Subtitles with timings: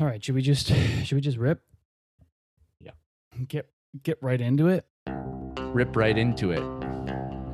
[0.00, 0.68] All right, should we just
[1.04, 1.60] should we just rip?
[2.80, 2.92] Yeah.
[3.46, 3.68] Get
[4.02, 4.86] get right into it.
[5.58, 6.62] Rip right into it.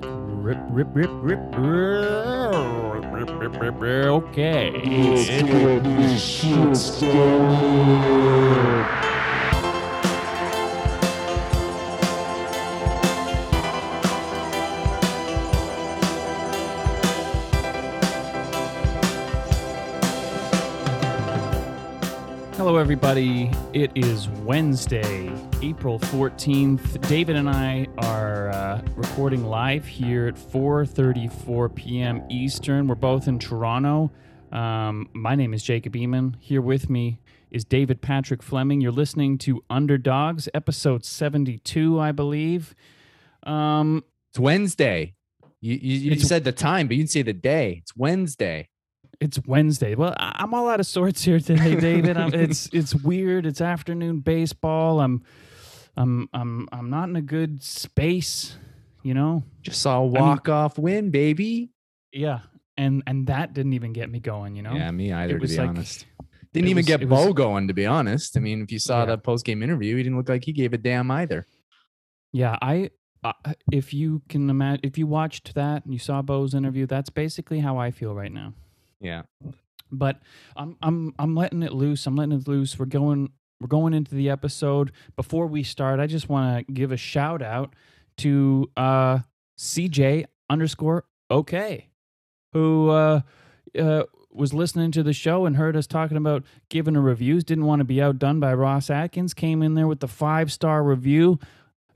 [0.07, 3.81] Rip rip rip rip rip rip rip rip.
[3.81, 4.07] rip.
[4.07, 4.71] Okay.
[22.77, 23.51] Hello, everybody.
[23.73, 27.09] It is Wednesday, April 14th.
[27.09, 32.23] David and I are uh, recording live here at 4.34 p.m.
[32.29, 32.87] Eastern.
[32.87, 34.13] We're both in Toronto.
[34.53, 36.35] Um, my name is Jacob Eamon.
[36.39, 37.19] Here with me
[37.51, 38.83] is David Patrick Fleming.
[38.83, 42.75] You're listening to Underdogs, episode 72, I believe.
[43.45, 45.15] Um, It's Wednesday.
[45.63, 47.79] You, you, you It's- said the time, but you didn't say the day.
[47.81, 48.69] It's Wednesday.
[49.21, 49.95] It's Wednesday.
[49.95, 52.17] Well, I- I'm all out of sorts here today, David.
[52.17, 53.47] I'm, it's it's weird.
[53.47, 55.01] It's afternoon baseball.
[55.01, 55.23] I'm
[55.97, 58.57] I'm I'm I'm not in a good space,
[59.03, 59.43] you know.
[59.63, 61.71] Just saw a walk off win, baby.
[62.13, 62.41] Yeah,
[62.77, 64.75] and and that didn't even get me going, you know.
[64.75, 66.07] Yeah, me either, to be like- honest.
[66.53, 68.37] Didn't even was- get it was- Bo going, to be honest.
[68.37, 69.07] I mean, if you saw Yeah.
[69.07, 71.47] that post game interview, he didn't look like he gave a damn either.
[72.33, 72.91] Yeah, I.
[73.25, 73.33] Uh,
[73.73, 77.59] if you can imagine, if you watched that and you saw Bo's interview, that's basically
[77.61, 78.53] how I feel right now.
[79.01, 79.23] Yeah.
[79.93, 80.21] but
[80.57, 82.07] I'm I'm I'm letting it loose.
[82.07, 82.79] I'm letting it loose.
[82.79, 83.31] We're going
[83.61, 84.93] we're going into the episode.
[85.17, 87.75] Before we start, I just want to give a shout out
[88.19, 89.21] to uh
[89.59, 91.89] CJ underscore okay,
[92.53, 93.21] who uh,
[93.79, 97.43] uh was listening to the show and heard us talking about giving a reviews.
[97.45, 99.33] Didn't want to be outdone by Ross Atkins.
[99.33, 101.39] Came in there with the five star review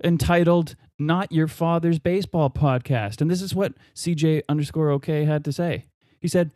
[0.03, 5.53] entitled "Not Your Father's Baseball Podcast," and this is what CJ underscore okay had to
[5.53, 5.87] say.
[6.21, 6.51] He said.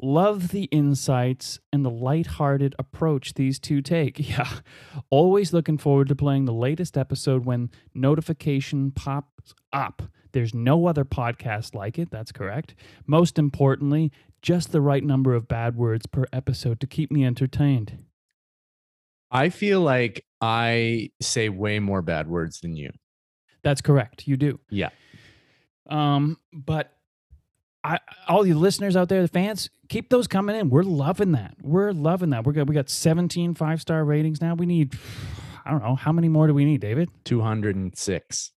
[0.00, 4.18] Love the insights and the lighthearted approach these two take.
[4.32, 4.48] Yeah.
[5.10, 10.02] Always looking forward to playing the latest episode when notification pops up.
[10.32, 12.10] There's no other podcast like it.
[12.10, 12.74] That's correct.
[13.06, 17.98] Most importantly, just the right number of bad words per episode to keep me entertained.
[19.30, 22.90] I feel like I say way more bad words than you.
[23.62, 24.26] That's correct.
[24.26, 24.58] You do.
[24.68, 24.90] Yeah.
[25.88, 26.92] Um, but
[27.84, 30.70] I, all you listeners out there, the fans, keep those coming in.
[30.70, 31.54] We're loving that.
[31.62, 32.44] We're loving that.
[32.44, 34.54] We're got we got 17 five star ratings now.
[34.54, 34.96] We need,
[35.64, 37.10] I don't know, how many more do we need, David?
[37.24, 38.52] 206.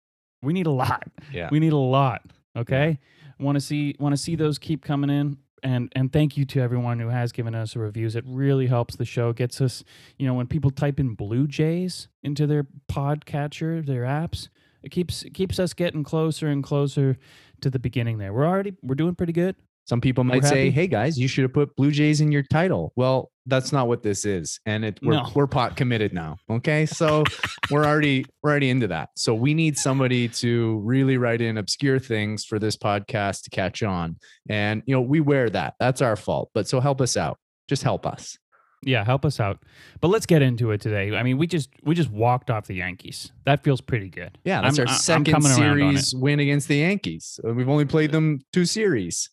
[0.44, 1.09] We need a lot.
[1.31, 1.49] Yeah.
[1.51, 2.21] We need a lot.
[2.55, 2.99] Okay.
[3.39, 5.38] Want to see want to see those keep coming in.
[5.63, 8.15] And and thank you to everyone who has given us reviews.
[8.15, 9.33] It really helps the show.
[9.33, 9.83] Gets us,
[10.17, 14.50] you know, when people type in Blue Jays into their podcatcher, their apps,
[14.83, 17.17] it keeps it keeps us getting closer and closer
[17.61, 18.33] to the beginning there.
[18.33, 19.55] We're already we're doing pretty good.
[19.85, 22.94] Some people might say, "Hey guys, you should have put Blue Jays in your title."
[22.95, 25.29] Well, that's not what this is, and it we're No.
[25.35, 26.38] we're pot committed now.
[26.49, 27.25] Okay, so
[27.69, 29.09] we're already we're already into that.
[29.17, 33.83] So we need somebody to really write in obscure things for this podcast to catch
[33.83, 34.16] on,
[34.49, 35.73] and you know we wear that.
[35.79, 36.50] That's our fault.
[36.53, 37.38] But so help us out.
[37.67, 38.38] Just help us.
[38.85, 39.59] Yeah, help us out.
[40.01, 41.15] But let's get into it today.
[41.15, 43.31] I mean, we just we just walked off the Yankees.
[43.45, 44.38] That feels pretty good.
[44.45, 46.00] Yeah, that's I'm- our second coming around on it.
[46.00, 47.39] series win against the Yankees.
[47.45, 49.29] Uh, We've only played them two series.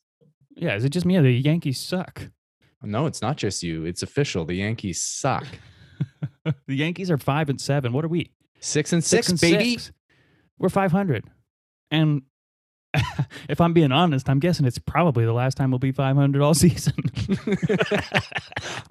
[0.60, 1.16] Yeah, is it just me?
[1.16, 2.31] or The Yankees suck.
[2.82, 3.84] No, it's not just you.
[3.84, 4.44] It's official.
[4.44, 5.47] The Yankees suck.
[6.44, 7.93] the Yankees are five and seven.
[7.93, 8.31] What are we?
[8.60, 9.72] Six and six, and baby.
[9.78, 9.93] six.
[10.59, 11.25] We're five hundred.
[11.91, 12.22] And
[13.48, 16.43] if I'm being honest, I'm guessing it's probably the last time we'll be five hundred
[16.43, 16.94] all season.
[17.28, 17.37] I'm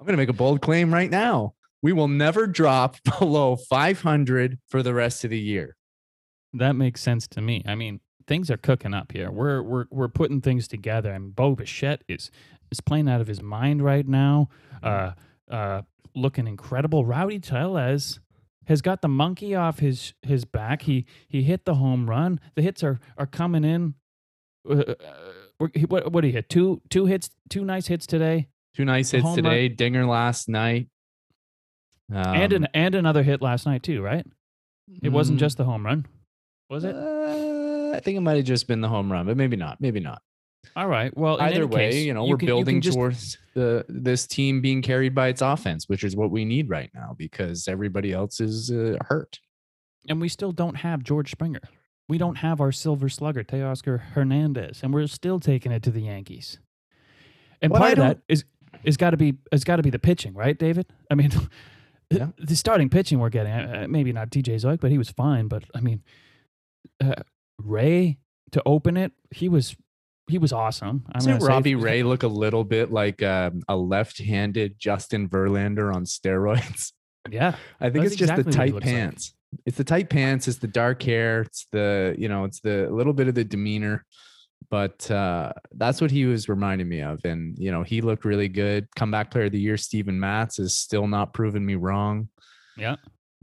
[0.00, 1.54] going to make a bold claim right now.
[1.82, 5.76] We will never drop below 500 for the rest of the year.
[6.52, 7.62] that makes sense to me.
[7.66, 9.28] I mean, things are cooking up here.
[9.28, 11.12] We're we're we're putting things together.
[11.12, 12.30] And Bo Bichette is
[12.70, 14.48] is playing out of his mind right now.
[14.82, 15.12] Uh,
[15.50, 15.82] uh,
[16.14, 17.04] looking incredible.
[17.04, 18.20] Rowdy Tellez
[18.66, 20.82] has got the monkey off his his back.
[20.82, 22.38] He he hit the home run.
[22.54, 23.94] The hits are are coming in.
[24.68, 24.94] Uh, uh,
[25.88, 26.48] what what did he hit?
[26.48, 28.46] Two two hits, two nice hits today,
[28.76, 29.68] Two nice hits home run- today.
[29.68, 30.86] Dinger last night.
[32.08, 34.00] and Um, an and another hit last night too.
[34.02, 34.24] Right?
[35.02, 36.06] It wasn't mm, just the home run,
[36.68, 36.94] was it?
[36.94, 37.59] uh,
[37.94, 39.80] I think it might have just been the home run, but maybe not.
[39.80, 40.22] Maybe not.
[40.76, 41.16] All right.
[41.16, 44.60] Well, Either way, case, you know, you we're can- building just- towards the this team
[44.60, 48.40] being carried by its offense, which is what we need right now because everybody else
[48.40, 49.40] is uh, hurt.
[50.08, 51.60] and we still don't have George Springer.
[52.08, 56.00] We don't have our silver slugger, Teoscar Hernandez, and we're still taking it to the
[56.02, 56.58] Yankees.
[57.62, 58.44] And part I of that don't- is
[58.84, 60.86] is got to be has got to be the pitching, right, David?
[61.10, 61.30] I mean,
[62.10, 62.28] Yeah.
[62.38, 65.46] the starting pitching we're getting, uh, maybe not TJ Zeuch, but he was fine.
[65.48, 66.02] But I mean,
[67.00, 67.14] uh,
[67.64, 68.18] Ray
[68.52, 69.76] to open it, he was
[70.28, 71.04] he was awesome.
[71.12, 76.04] I'm Doesn't Robbie Ray look a little bit like um, a left-handed Justin Verlander on
[76.04, 76.92] steroids?
[77.30, 78.94] Yeah, I think it's just exactly the tight looks like.
[78.94, 79.34] pants.
[79.66, 80.48] It's the tight pants.
[80.48, 81.42] It's the dark hair.
[81.42, 82.44] It's the you know.
[82.44, 84.06] It's the little bit of the demeanor,
[84.70, 87.22] but uh, that's what he was reminding me of.
[87.26, 88.88] And you know, he looked really good.
[88.96, 92.30] Comeback player of the year, Steven Matz, is still not proving me wrong.
[92.78, 92.96] yeah.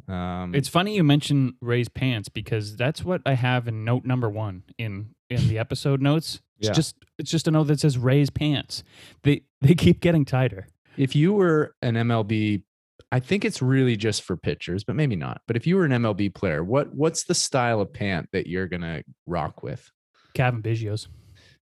[0.07, 4.29] Um, It's funny you mention Ray's pants because that's what I have in note number
[4.29, 6.41] one in in the episode notes.
[6.59, 6.73] It's Yeah.
[6.73, 8.83] just it's just a note that says Ray's pants.
[9.23, 10.67] They they keep getting tighter.
[10.97, 12.63] if you were an MLB,
[13.11, 15.41] I think it's really just for pitchers, but maybe not.
[15.47, 18.67] But if you were an MLB player, what what's the style of pant that you're
[18.67, 19.91] gonna rock with?
[20.33, 21.07] Cavan Biggio's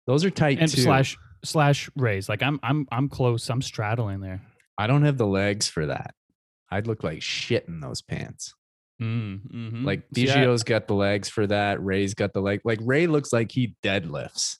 [0.06, 0.81] Those are tight and too.
[0.81, 2.28] slash slash Ray's.
[2.28, 3.50] Like I'm I'm I'm close.
[3.50, 4.42] I'm straddling there.
[4.78, 6.13] I don't have the legs for that.
[6.73, 8.53] I'd look like shit in those pants.
[9.01, 9.85] Mm, mhm.
[9.85, 11.83] Like Biggio's got the legs for that.
[11.83, 12.61] Ray's got the leg.
[12.63, 14.57] Like Ray looks like he deadlifts.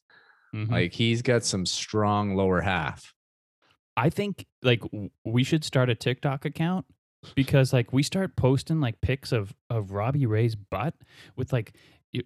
[0.54, 0.70] mhm.
[0.70, 3.14] Like he's got some strong lower half.
[3.96, 4.82] I think like
[5.24, 6.86] we should start a TikTok account
[7.36, 10.96] because like we start posting like pics of of Robbie Ray's butt
[11.36, 11.76] with like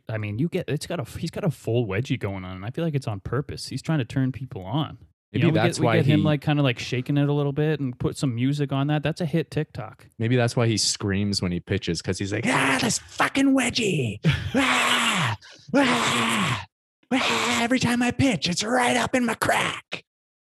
[0.09, 2.65] I mean you get it's got a he's got a full wedgie going on and
[2.65, 3.67] I feel like it's on purpose.
[3.67, 4.97] He's trying to turn people on.
[5.31, 6.12] You Maybe know, we that's get, why we get he.
[6.13, 8.88] him like kind of like shaking it a little bit and put some music on
[8.88, 9.03] that.
[9.03, 10.07] That's a hit TikTok.
[10.18, 14.19] maybe that's why he screams when he pitches because he's like, ah, this fucking wedgie.
[14.56, 15.38] ah,
[15.75, 16.65] ah,
[17.12, 20.03] ah, every time I pitch, it's right up in my crack.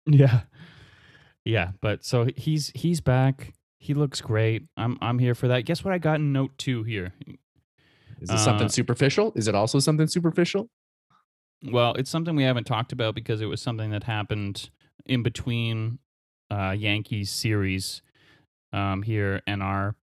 [0.06, 0.42] Yeah.
[1.44, 3.54] Yeah, but so he's he's back.
[3.78, 4.64] He looks great.
[4.76, 5.64] I'm I'm here for that.
[5.64, 7.12] Guess what I got in note 2 here.
[8.20, 9.32] Is it something Uh, superficial?
[9.34, 10.68] Is it also something superficial?
[11.62, 14.70] Well, it's something we haven't talked about because it was something that happened
[15.06, 15.98] in between
[16.50, 18.02] uh, Yankees series
[18.72, 19.94] um, here and our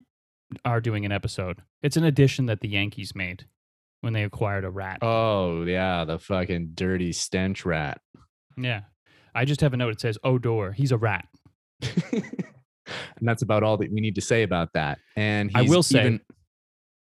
[0.63, 1.61] are doing an episode.
[1.81, 3.45] It's an addition that the Yankees made
[4.01, 4.99] when they acquired a rat.
[5.01, 8.01] Oh yeah, the fucking dirty stench rat.
[8.55, 8.81] Yeah,
[9.35, 9.93] I just have a note.
[9.93, 10.71] It says Odor.
[10.71, 11.27] He's a rat.
[12.11, 12.23] and
[13.21, 14.99] that's about all that we need to say about that.
[15.15, 16.21] And I will say, even,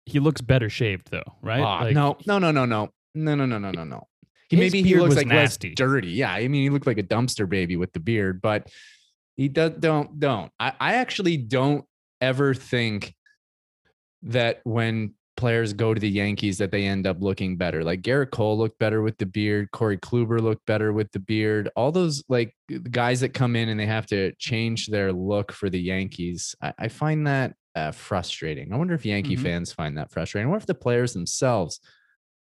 [0.07, 1.61] He looks better shaved though, right?
[1.61, 4.09] Ah, Like, no, no, no, no, no, no, no, no, no, no, no.
[4.49, 5.69] He His maybe he looks like nasty.
[5.71, 6.09] less dirty.
[6.13, 8.69] Yeah, I mean he looked like a dumpster baby with the beard, but
[9.37, 10.51] he does don't don't.
[10.61, 11.85] I, I actually don't
[12.21, 13.15] ever think
[14.23, 17.85] that when players go to the Yankees that they end up looking better.
[17.85, 19.71] Like Gerrit Cole looked better with the beard.
[19.71, 21.69] Corey Kluber looked better with the beard.
[21.77, 22.55] All those like
[22.91, 26.55] guys that come in and they have to change their look for the Yankees.
[26.63, 28.73] I, I find that uh, frustrating.
[28.73, 29.43] I wonder if Yankee Mhm.
[29.43, 30.49] fans find that frustrating.
[30.51, 31.81] What if the players themselves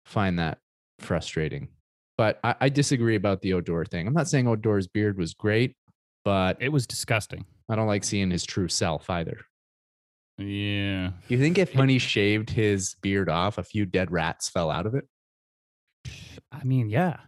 [0.05, 0.59] find that
[0.99, 1.69] frustrating?
[2.19, 4.07] But I, I disagree about the Odor thing.
[4.07, 5.77] I'm not saying Odor's beard was great,
[6.25, 7.45] but it was disgusting.
[7.69, 9.41] I don't like seeing his true self either.
[10.39, 14.71] Yeah, You think if when he shaved his beard off, a few dead rats fell
[14.71, 15.05] out of it?
[16.53, 17.21] I mean, yeah.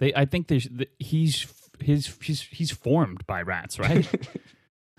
[0.00, 1.46] They, I think there's th- he's
[1.80, 4.08] his he's he's formed by rats, right?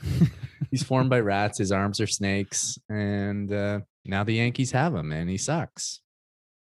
[0.71, 1.57] He's formed by rats.
[1.57, 5.99] His arms are snakes, and uh, now the Yankees have him, and he sucks.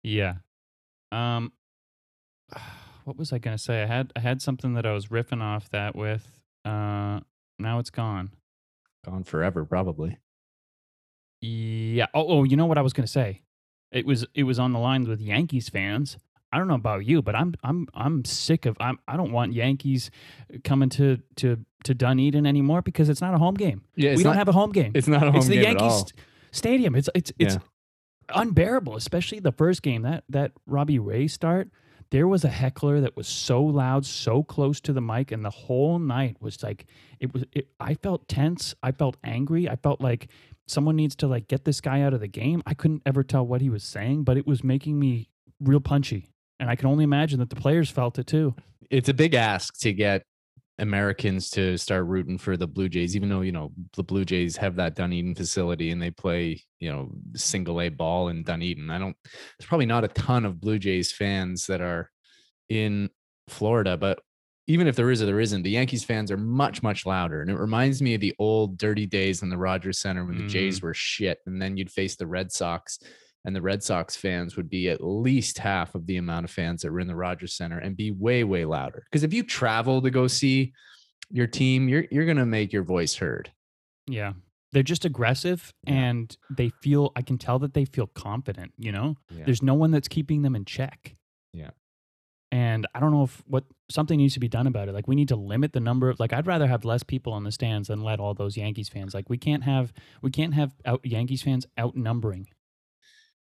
[0.03, 0.35] Yeah.
[1.11, 1.53] Um
[3.05, 3.83] what was I going to say?
[3.83, 6.27] I had I had something that I was riffing off that with
[6.65, 7.19] uh
[7.59, 8.31] now it's gone.
[9.05, 10.17] Gone forever, probably.
[11.41, 12.07] Yeah.
[12.13, 13.41] Oh, oh, you know what I was going to say?
[13.91, 16.17] It was it was on the lines with Yankees fans.
[16.51, 19.53] I don't know about you, but I'm I'm I'm sick of I'm I don't want
[19.53, 20.09] Yankees
[20.63, 23.83] coming to to to Dunedin anymore because it's not a home game.
[23.95, 24.91] Yeah, it's we don't have a home game.
[24.95, 25.39] It's not a home game.
[25.41, 26.03] it's the Yankees
[26.51, 26.95] stadium.
[26.95, 27.59] It's it's it's Yeah.
[28.41, 30.03] unbearable, especially the first game.
[30.03, 31.69] That that Robbie Ray start,
[32.13, 35.49] there was a heckler that was so loud, so close to the mic, and the
[35.49, 36.85] whole night was like
[37.19, 37.43] it was.
[37.51, 38.75] It, I felt tense.
[38.83, 39.67] I felt angry.
[39.67, 40.27] I felt like
[40.67, 42.61] someone needs to like get this guy out of the game.
[42.67, 46.29] I couldn't ever tell what he was saying, but it was making me real punchy,
[46.59, 48.53] and I can only imagine that the players felt it too.
[48.91, 50.21] It's a big ask to get
[50.79, 54.57] Americans to start rooting for the Blue Jays, even though you know the Blue Jays
[54.57, 58.89] have that Dunedin facility and they play you know single A ball in Dunedin.
[58.89, 59.15] I don't.
[59.23, 62.09] There's probably not a ton of Blue Jays fans that are
[62.69, 63.09] in
[63.47, 64.19] Florida, but
[64.67, 67.51] even if there is or there isn't, the Yankees fans are much much louder, and
[67.51, 70.77] it reminds me of the old dirty days in the Rogers Center when the Jays
[70.77, 70.87] mm-hmm.
[70.87, 72.99] were shit, and then you'd face the Red Sox.
[73.45, 76.81] And the Red Sox fans would be at least half of the amount of fans
[76.81, 79.03] that were in the Rogers Center and be way, way louder.
[79.11, 80.71] Because if you travel to go see
[81.29, 83.51] your team, you're you're gonna make your voice heard.
[84.07, 84.33] Yeah.
[84.71, 85.93] They're just aggressive Yeah.
[85.93, 89.17] and they feel I can tell that they feel confident, you know?
[89.29, 89.43] Yeah.
[89.45, 91.15] There's no one that's keeping them in check.
[91.53, 91.71] Yeah.
[92.51, 94.93] And I don't know if what something needs to be done about it.
[94.93, 97.43] Like we need to limit the number of like I'd rather have less people on
[97.43, 99.13] the stands than let all those Yankees fans.
[99.13, 102.47] Like we can't have we can't have out Yankees fans outnumbering.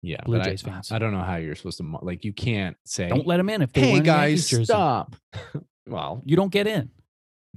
[0.03, 0.91] Yeah, Blue but I- fans.
[0.91, 2.25] I, don't know how you're supposed to like.
[2.25, 5.15] You can't say, Don't let them in if they "Hey guys, stop."
[5.87, 6.91] well, You don't get in.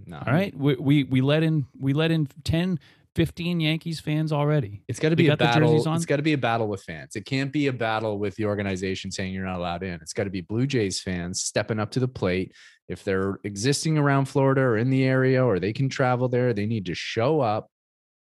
[0.06, 0.18] no.
[0.18, 2.80] All right, we, we we let in we let in 10,
[3.16, 4.84] 15 Yankees fans already.
[4.88, 5.88] It's got to be a battle.
[5.88, 5.96] on?
[5.96, 7.16] It's got to be a battle with fans.
[7.16, 9.94] It can't be a battle with the organization saying you're not allowed in.
[10.02, 12.52] It's got to be Blue Jays fans stepping up to the plate.
[12.88, 16.68] If they're existing around Florida or in the area or they can travel there, they
[16.68, 17.70] need to show up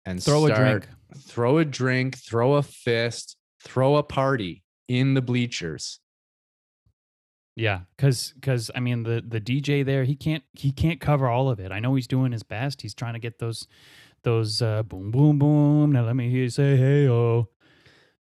[0.05, 0.87] and Throw a drink.
[1.27, 5.99] throw a drink, throw a fist, throw a party in the bleachers.
[7.55, 11.49] Yeah, because because I mean the the DJ there he can't he can't cover all
[11.49, 11.71] of it.
[11.71, 12.81] I know he's doing his best.
[12.81, 13.67] He's trying to get those
[14.23, 15.91] those uh, boom boom boom.
[15.91, 17.49] Now let me hear you say hey oh.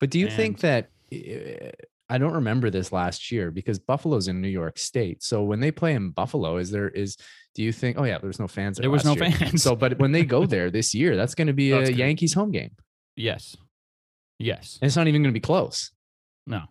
[0.01, 1.71] But do you think that eh,
[2.11, 5.23] I don't remember this last year because Buffalo's in New York State.
[5.23, 7.17] So when they play in Buffalo, is there is
[7.55, 9.31] do you think oh yeah, there's no fans There there was no year.
[9.31, 9.63] fans.
[9.63, 11.89] So but when they go there this year, that's going to be Oh, a it's
[11.91, 12.73] gonna be- Yankees home game.
[13.17, 13.57] Yes,
[14.45, 15.91] yes, And it's not even going to be close.
[16.47, 16.63] no,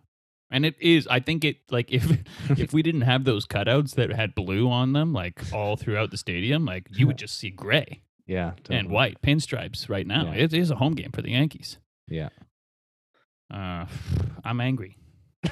[0.50, 1.06] and it is.
[1.08, 2.04] I think it like if
[2.58, 6.16] if we didn't have those cutouts that had blue on them like all throughout the
[6.16, 8.52] stadium, like you would just see gray Yeah.
[8.70, 10.26] and white pinstripes right now.
[10.26, 10.44] Yeah.
[10.44, 11.78] It is a home game for the Yankees.
[12.08, 12.28] Yeah.
[13.52, 13.86] Uh,
[14.44, 14.96] I'm angry,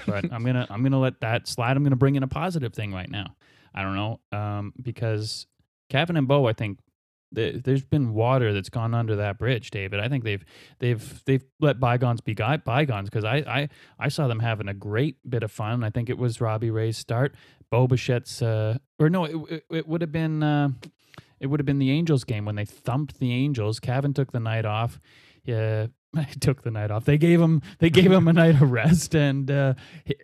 [0.07, 1.77] but I'm gonna I'm gonna let that slide.
[1.77, 3.35] I'm gonna bring in a positive thing right now.
[3.75, 5.47] I don't know, um, because
[5.89, 6.92] Cavan and Bo, I think th-
[7.33, 10.01] there's been water that's gone under that bridge, David.
[10.01, 10.45] I think they've
[10.79, 15.17] they've they've let bygones be bygones because I, I I saw them having a great
[15.29, 15.83] bit of fun.
[15.85, 17.35] I think it was Robbie Ray's start,
[17.71, 20.43] Bo Bichette's, uh, or no, it it, would have been.
[20.43, 20.71] Uh,
[21.41, 23.81] it would have been the Angels game when they thumped the Angels.
[23.81, 25.01] Cavan took the night off.
[25.45, 25.89] Yeah,
[26.41, 27.05] took the night off.
[27.05, 29.75] They gave him they gave him a night of rest, and uh,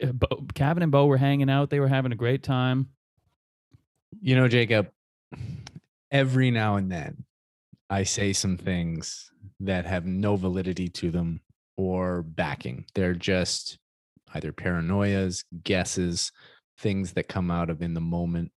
[0.02, 0.12] uh,
[0.60, 1.70] and Bo were hanging out.
[1.70, 2.88] They were having a great time.
[4.20, 4.90] You know, Jacob,
[6.10, 7.24] every now and then
[7.90, 11.40] I say some things that have no validity to them
[11.76, 12.84] or backing.
[12.94, 13.78] They're just
[14.34, 16.32] either paranoias, guesses,
[16.78, 18.52] things that come out of in the moment.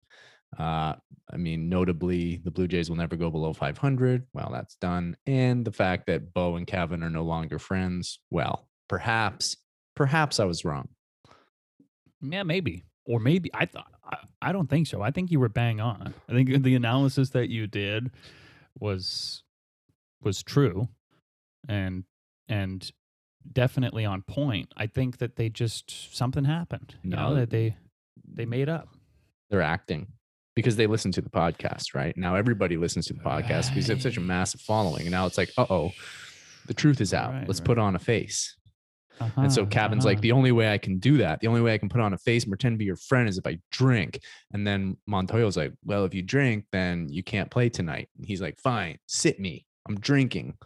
[0.57, 0.95] Uh,
[1.31, 4.27] I mean, notably, the Blue Jays will never go below 500.
[4.33, 5.15] Well, that's done.
[5.25, 8.19] And the fact that Bo and Cavan are no longer friends.
[8.29, 9.55] Well, perhaps,
[9.95, 10.89] perhaps I was wrong.
[12.21, 15.01] Yeah, maybe, or maybe I thought I, I don't think so.
[15.01, 16.13] I think you were bang on.
[16.29, 18.11] I think the analysis that you did
[18.79, 19.43] was
[20.21, 20.87] was true,
[21.67, 22.03] and
[22.47, 22.91] and
[23.51, 24.71] definitely on point.
[24.77, 26.95] I think that they just something happened.
[27.03, 27.35] You know No.
[27.35, 27.75] that they
[28.33, 28.87] they made up.
[29.49, 30.07] they're acting
[30.55, 32.15] because they listen to the podcast, right?
[32.17, 35.01] Now everybody listens to the podcast because they have such a massive following.
[35.03, 35.91] And now it's like, uh oh,
[36.67, 37.31] the truth is out.
[37.31, 37.65] Right, Let's right.
[37.65, 38.55] put on a face.
[39.19, 40.21] And so Uh-huh, Cavan's like, uh-huh.
[40.21, 42.17] the only way I can do that, the only way I can put on a
[42.17, 44.19] face and pretend to be your friend is if I drink.
[44.51, 48.09] And then Montoya's like, well, if you drink, then you can't play tonight.
[48.17, 49.65] And he's like, fine, sit me.
[49.87, 50.57] I'm drinking.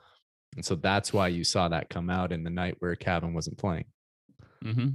[0.55, 3.57] And so that's why you saw that come out in the night where Cavan wasn't
[3.57, 3.85] playing.
[4.63, 4.87] Mm-hmm.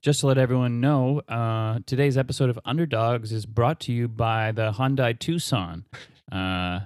[0.00, 4.52] Just to let everyone know, uh, today's episode of Underdogs is brought to you by
[4.52, 5.86] the Hyundai Tucson.
[6.30, 6.80] Uh,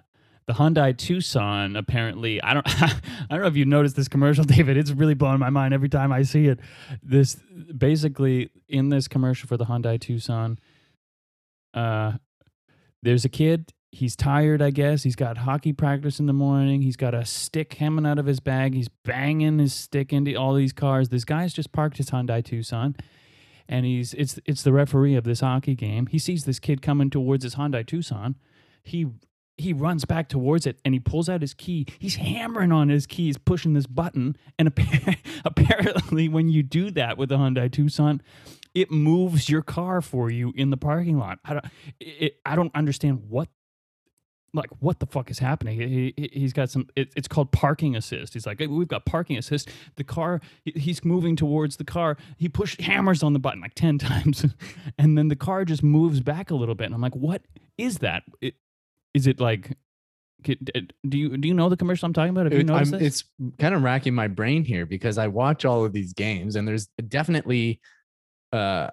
[0.47, 4.77] the Hyundai Tucson apparently, I don't, I don't know if you noticed this commercial, David.
[4.77, 6.59] It's really blowing my mind every time I see it.
[7.03, 7.37] This
[7.77, 10.59] basically in this commercial for the Hyundai Tucson,
[11.75, 12.13] uh,
[13.03, 13.73] there's a kid.
[13.95, 15.03] He's tired, I guess.
[15.03, 16.81] He's got hockey practice in the morning.
[16.81, 18.73] He's got a stick hanging out of his bag.
[18.73, 21.11] He's banging his stick into all these cars.
[21.11, 22.97] This guy's just parked his Hyundai Tucson,
[23.69, 26.07] and he's it's it's the referee of this hockey game.
[26.07, 28.37] He sees this kid coming towards his Hyundai Tucson.
[28.83, 29.09] He
[29.63, 31.87] he runs back towards it and he pulls out his key.
[31.99, 34.37] He's hammering on his keys, pushing this button.
[34.59, 38.21] And appa- apparently, when you do that with the Hyundai Tucson,
[38.75, 41.39] it moves your car for you in the parking lot.
[41.45, 41.65] I don't,
[42.01, 43.49] it, I don't understand what,
[44.55, 45.81] like, what the fuck is happening.
[45.81, 46.89] He, he, he's got some.
[46.95, 48.35] It, it's called parking assist.
[48.35, 49.71] He's like, "Hey, we've got parking assist.
[49.97, 52.19] The car, he's moving towards the car.
[52.37, 54.45] He push hammers on the button like ten times,
[54.99, 56.85] and then the car just moves back a little bit.
[56.85, 57.43] And I'm like, what
[57.79, 58.25] is that?
[58.43, 58.55] It,
[59.15, 59.77] is it like?
[60.43, 60.57] Do
[61.13, 62.47] you do you know the commercial I'm talking about?
[62.47, 63.25] Have you I'm- noticed it's
[63.61, 66.89] kind of racking my brain here because I watch all of these games and there's
[67.09, 67.81] definitely
[68.53, 68.91] uh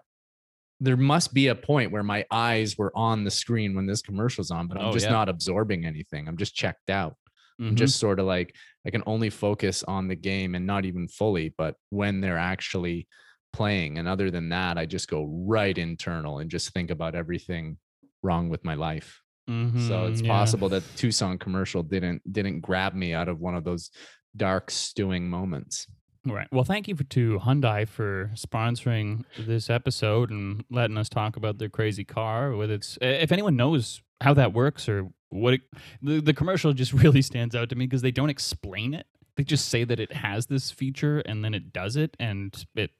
[0.80, 4.52] there must be a point where my eyes were on the screen when this commercial's
[4.52, 5.12] on, but I'm Oh, just yeah.
[5.12, 6.28] not absorbing anything.
[6.28, 7.16] I'm just checked out.
[7.60, 7.76] I'm Mhm.
[7.76, 11.54] just sort of like I can only focus on the game and not even fully,
[11.58, 13.08] but when they're actually
[13.54, 13.98] playing.
[13.98, 17.78] And other than that, I just go right internal and just think about everything
[18.24, 19.20] wrong with my life.
[19.50, 20.28] So Mhm, it's yeah.
[20.28, 23.90] possible that Tucson commercial didn't didn't grab me out of one of those
[24.38, 25.88] dark stewing moments.
[26.26, 26.48] Right.
[26.52, 31.58] Well, thank you for, to Hyundai for sponsoring this episode and letting us talk about
[31.58, 32.56] their crazy car.
[32.56, 35.62] With its, if anyone knows how that works or what it,
[36.02, 39.08] the the commercial just really stands out to me because they don't explain it.
[39.38, 42.92] they just say that it has this feature and then it does it and it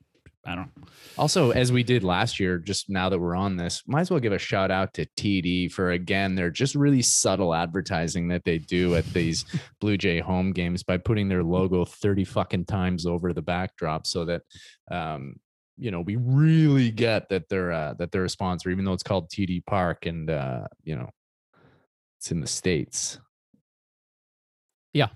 [0.46, 0.84] I don't know.
[1.18, 4.22] Also, as we did last year, just now that we're on this, might as well
[4.22, 8.58] give a shout out to TD for again, they're just really subtle advertising that they
[8.58, 9.46] do at these
[9.82, 14.26] Blue Jay home games by putting their logo 30 fucking times over the backdrop so
[14.26, 14.42] that
[14.90, 15.36] um,
[15.80, 19.04] you know, we really get that they're uh, that they're a sponsor, even though it's
[19.04, 21.10] called TD Park and uh, you know,
[22.18, 23.18] it's in the States.
[24.94, 25.08] Yeah.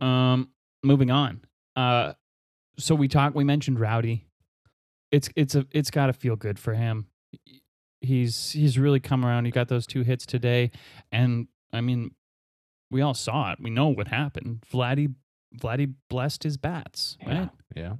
[0.00, 0.48] Um,
[0.82, 1.42] moving on.
[1.76, 2.14] Uh,
[2.78, 3.36] so we talked.
[3.36, 4.26] We mentioned Rowdy.
[5.10, 7.06] It's it's a it's got to feel good for him.
[8.00, 9.44] He's he's really come around.
[9.44, 10.70] He got those two hits today,
[11.12, 12.12] and I mean,
[12.90, 13.58] we all saw it.
[13.60, 14.64] We know what happened.
[14.72, 15.14] Vladdy
[15.58, 17.50] Vladdy blessed his bats, right?
[17.74, 17.94] Yeah.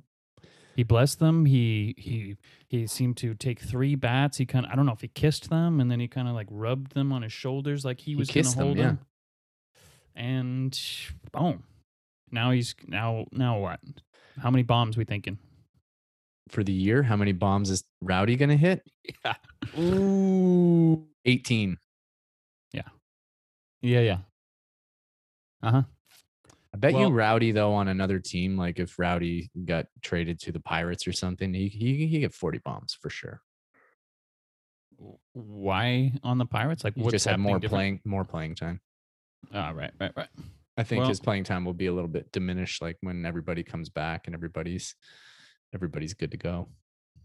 [0.76, 1.46] He blessed them.
[1.46, 2.36] He he
[2.68, 4.38] he seemed to take three bats.
[4.38, 6.34] He kind of I don't know if he kissed them and then he kind of
[6.34, 8.82] like rubbed them on his shoulders like he was going to them, hold yeah.
[8.84, 8.98] them.
[10.14, 10.80] And
[11.32, 11.64] boom.
[12.30, 13.80] Now he's now now what?
[14.40, 15.38] How many bombs we thinking?
[16.50, 18.82] For the year, how many bombs is Rowdy gonna hit?
[19.24, 19.34] Yeah.
[19.78, 21.78] Ooh, 18.
[22.72, 22.82] Yeah,
[23.82, 24.00] yeah.
[24.00, 24.18] Yeah.
[25.62, 25.82] Uh-huh.
[26.74, 30.52] I bet Well- you Rowdy though on another team, like if Rowdy got traded to
[30.52, 33.42] the Pirates or something, he he he get 40 bombs for sure.
[35.32, 36.84] Why on the Pirates?
[36.84, 37.70] Like what's just have more different?
[37.72, 38.80] playing more playing time.
[39.54, 40.28] Oh, right, right, right.
[40.76, 43.62] I think Well- his playing time will be a little bit diminished, like when everybody
[43.62, 44.94] comes back and everybody's
[45.74, 46.68] everybody's good to go.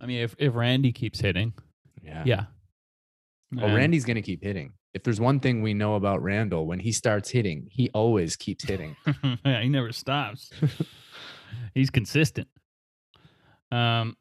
[0.02, 1.54] I mean, if if Randy keeps hitting,
[2.04, 2.24] Yeah.
[2.26, 2.46] yeah.
[3.52, 4.74] Well, And- Randy's gonna keep hitting.
[4.94, 8.64] If there's one thing we know about Randall, when he starts hitting, he always keeps
[8.64, 8.96] hitting.
[9.46, 10.50] yeah, he never stops.
[11.74, 12.48] He's consistent.
[13.72, 14.16] Um,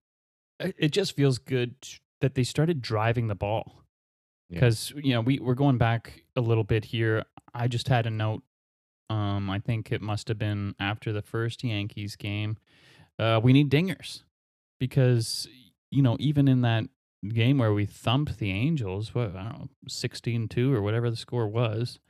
[0.61, 1.75] it just feels good
[2.21, 3.83] that they started driving the ball
[4.49, 4.57] Yeah.
[4.57, 7.25] because you know we we're going back a little bit here.
[7.55, 8.43] I just had a note.
[9.11, 12.57] Um, I think it must have been after the first Yankees game.
[13.19, 14.25] Uh, we need dingers
[14.81, 15.49] because
[15.91, 16.85] you know even in that
[17.29, 21.49] game where we thumped the Angels, what I don't know, 16-2 or whatever the score
[21.49, 22.01] was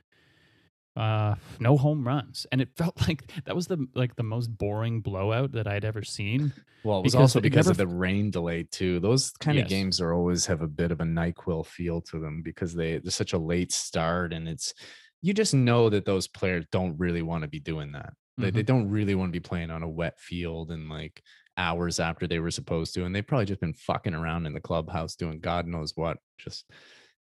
[0.95, 5.01] uh no home runs and it felt like that was the like the most boring
[5.01, 6.53] blowout that i'd ever seen
[6.83, 8.99] Well, it was Because also because never of the rain delay too.
[8.99, 9.67] Those kind of Yes.
[9.67, 13.11] games are always have a bit of a Nyquil feel to them because they they're
[13.11, 14.73] such a late start, and it's
[15.21, 18.13] you just know that those players don't really want to be doing that.
[18.37, 18.55] They, Mm-hmm.
[18.55, 21.23] they don't really want to be playing on a wet field and like
[21.57, 24.59] hours after they were supposed to, and they've probably just been fucking around in the
[24.59, 26.65] clubhouse doing God knows what, just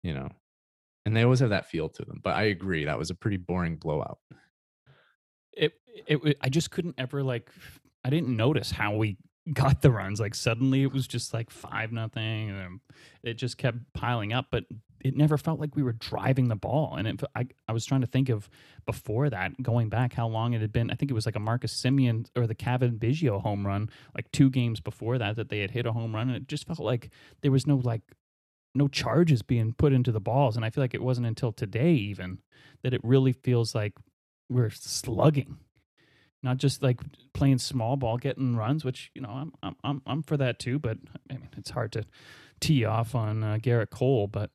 [0.02, 0.28] you know.
[1.04, 2.20] And they always have that feel to them.
[2.22, 4.18] But I agree, that was a pretty boring blowout.
[5.52, 5.74] it,
[6.06, 7.50] it i just couldn't ever like
[8.04, 9.18] i didn't notice how we
[9.52, 12.80] got the runs like suddenly it was just like five nothing and
[13.22, 14.64] it just kept piling up but
[15.02, 16.94] it never felt like we were driving the ball.
[16.96, 18.48] And it, I, I was trying to think of
[18.86, 20.90] before that going back how long it had been.
[20.90, 24.30] I think it was like a Marcus Semien or the Cavan biggio home run like
[24.30, 26.28] two games before that that they had hit a home run.
[26.28, 27.10] And it just felt like
[27.42, 28.02] there was no like
[28.74, 30.56] no charges being put into the balls.
[30.56, 32.38] And i feel like it wasn't until today even
[32.82, 33.94] that it really feels like
[34.48, 35.58] we're slugging.
[36.44, 37.00] Not just like
[37.34, 40.78] playing small ball getting runs which you know i'm i'm i'm, I'm for that too.
[40.78, 42.04] But i mean it's hard to
[42.60, 44.50] tee off on uh, Gerrit Cole but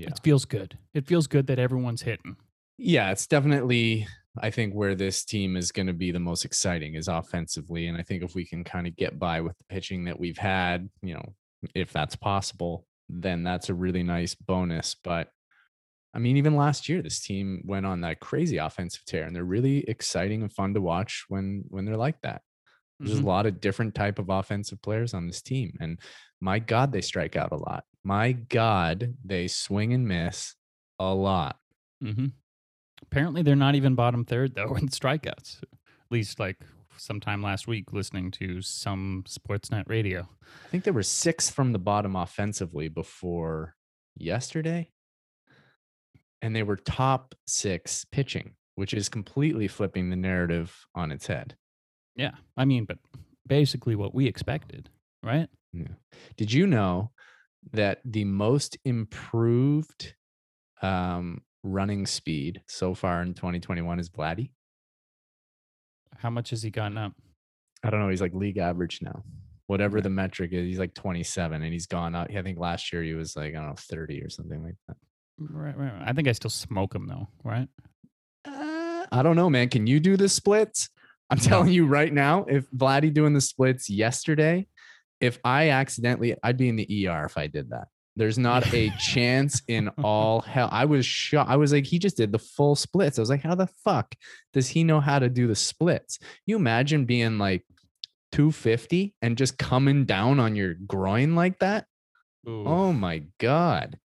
[0.00, 0.08] Yeah.
[0.08, 2.36] it feels good it feels good that everyone's hitting
[2.82, 4.06] yeah, it's definitely
[4.40, 7.98] I think where this team is going to be the most exciting is offensively, and
[7.98, 10.88] I think if we can kind of get by with the pitching that we've had,
[11.02, 11.34] you know,
[11.74, 14.94] if that's possible, then that's a really nice bonus.
[14.94, 15.28] But
[16.14, 19.44] I mean, even last year, this team went on that crazy offensive tear, and they're
[19.44, 22.40] really exciting and fun to watch when when they're like that.
[22.98, 23.24] There's Mhm.
[23.24, 26.00] a lot of different type of offensive players on this team, and
[26.40, 27.84] my God, they strike out a lot.
[28.04, 30.54] My God, they swing and miss
[30.98, 31.58] a lot.
[32.02, 32.26] hmm
[33.02, 35.68] apparently they're not even bottom third though in strikeouts at
[36.10, 36.58] least like
[36.98, 41.78] sometime last week listening to some sportsnet radio I think they were six from the
[41.78, 43.74] bottom offensively before
[44.16, 44.90] yesterday.
[46.42, 51.56] And they were top six pitching, which is completely flipping the narrative on its head.
[52.16, 52.98] yeah i mean but
[53.46, 54.90] basically what we expected
[55.22, 55.94] right Yeah.
[56.36, 57.10] Did you know
[57.72, 60.14] that the most improved
[60.82, 64.50] um, running speed so far in 2021 is Vladdy?
[66.18, 67.12] how much has he gotten up
[67.82, 68.10] I don't know.
[68.10, 69.22] He's like league average now.
[69.66, 70.02] Whatever Right.
[70.02, 72.28] the metric is, he's like 27 and he's gone up.
[72.30, 74.96] I think last year he was like, I don't know, 30 or something like that.
[75.38, 76.02] Right, right, right.
[76.04, 77.66] I think I still smoke them though, right?
[78.44, 79.70] Uh, I don't know, man.
[79.70, 80.90] Can you do the splits?
[81.30, 84.66] I'm telling you right now, if Vladdy doing the splits yesterday,
[85.20, 87.88] if I accidentally, I'd be in the ER if I did that.
[88.16, 90.68] There's not a chance in all hell.
[90.72, 91.50] I was shocked.
[91.50, 93.18] I was like, he just did the full splits.
[93.18, 94.14] I was like, how the fuck
[94.52, 96.18] does he know how to do the splits?
[96.46, 97.64] You imagine being like
[98.32, 101.86] 250 and just coming down on your groin like that?
[102.48, 102.64] Ooh.
[102.66, 103.98] Oh my god.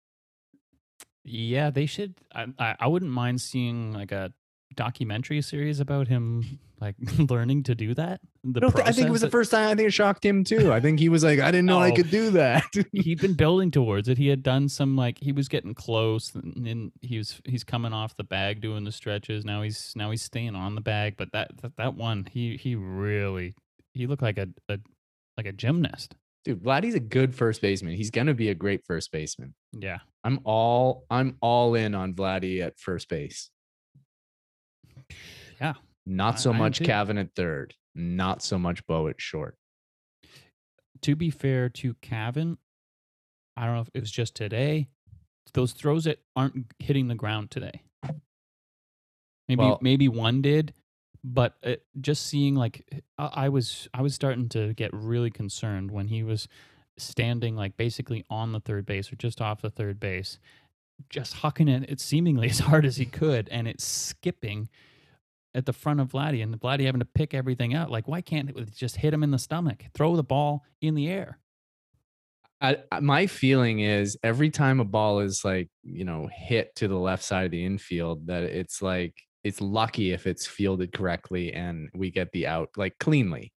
[1.23, 2.13] Yeah, they should.
[2.33, 4.31] I, I I wouldn't mind seeing like a
[4.75, 6.95] documentary series about him like
[7.29, 8.19] learning to do that.
[8.43, 10.71] The I, I think it was the first time I think it shocked him too.
[10.71, 11.95] I think he was like, I didn't know I Oh.
[11.95, 12.63] could do that.
[12.73, 14.17] that He'd been building towards it.
[14.17, 17.93] He had done some like he was getting close, and then he was he's coming
[17.93, 19.45] off the bag doing the stretches.
[19.45, 21.15] Now he's now he's staying on the bag.
[21.17, 23.55] But that that, that one, he he really
[23.93, 24.79] he looked like a, a
[25.37, 26.15] like a gymnast.
[26.43, 27.95] Dude, Vladdy's a good first baseman.
[27.95, 29.55] He's gonna be a great first baseman.
[29.73, 33.49] Yeah, I'm all I'm all in on Vladdy at first base.
[35.61, 35.73] Yeah,
[36.05, 36.85] Not so I much too.
[36.85, 37.75] Cavan at third.
[37.95, 39.57] Not so much Bo at short.
[41.01, 42.57] to be fair to Cavan,
[43.55, 44.87] I don't know if it was just today.
[45.53, 47.81] Those throws that aren't hitting the ground today.
[49.47, 50.73] Maybe Well- maybe one did,
[51.23, 55.91] but it, just seeing like I, I was I was starting to get really concerned
[55.91, 56.47] when he was
[56.97, 60.39] standing like basically on the third base or just off the third base,
[61.09, 64.67] just hucking it it seemingly as hard as he could, and it's skipping
[65.55, 67.89] at the front of Vladdy, and Vladdy having to pick everything out.
[67.91, 69.85] Like, why can't it just hit him in the stomach?
[69.95, 71.39] Throw the ball in the air.
[72.61, 76.97] I, my feeling is every time a ball is like you know hit to the
[76.97, 81.89] left side of the infield, that it's like it's lucky if it's fielded correctly and
[81.93, 83.53] we get the out like cleanly.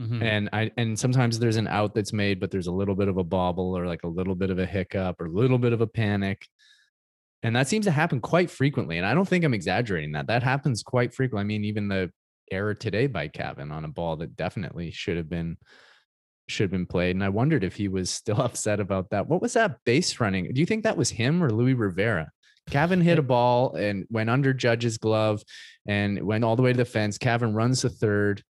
[0.00, 0.22] Mhm.
[0.22, 3.18] And I and sometimes there's an out that's made, but there's a little bit of
[3.18, 5.80] a bobble or like a little bit of a hiccup or a little bit of
[5.80, 6.48] a panic.
[7.44, 8.96] And that seems to happen quite frequently.
[8.96, 10.28] And I don't think I'm exaggerating that.
[10.28, 11.42] That happens quite frequently.
[11.42, 12.10] I mean, even the
[12.50, 15.58] error today by Cavan on a ball that definitely should have been
[16.48, 17.16] should have been played.
[17.16, 19.28] And I wondered if he was still upset about that.
[19.28, 20.52] What was that base running?
[20.52, 22.30] Do you think that was him or Louis Rivera?
[22.70, 25.42] Cavan hit a ball and went under Judge's glove
[25.86, 27.18] and went all the way to the fence.
[27.18, 28.42] Cavan runs to third.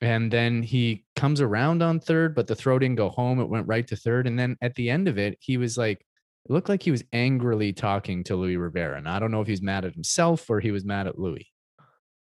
[0.00, 3.40] And then he comes around on third, but the throw didn't go home.
[3.40, 4.28] It went right to third.
[4.28, 6.04] And then at the end of it, he was like,
[6.44, 8.98] it looked like he was angrily talking to Louis Rivera.
[8.98, 11.46] And I don't know if he's mad at himself or he was mad at Louis.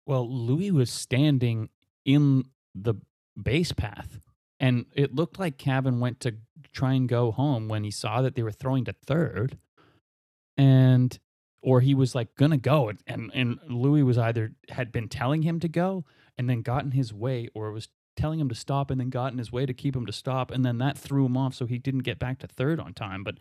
[0.06, 1.70] Well, Louis was standing
[2.06, 2.44] in
[2.76, 2.96] the
[3.42, 4.20] base path,
[4.60, 6.36] and it looked like Cavan went to
[6.74, 9.58] try and go home when he saw that they were throwing to third,
[10.58, 11.18] and
[11.62, 15.60] or he was like gonna go, and and, Louis was either had been telling him
[15.62, 16.04] to go
[16.38, 19.32] and then got in his way, or was telling him to stop and then got
[19.32, 21.66] in his way to keep him to stop, and then that threw him off, so
[21.66, 23.24] he didn't get back to third on time.
[23.24, 23.38] But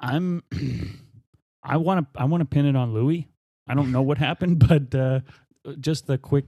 [0.00, 0.42] I'm,
[1.62, 3.28] I want to I want to pin it on Louis.
[3.68, 5.20] I don't know what happened, but uh,
[5.80, 6.46] just the quick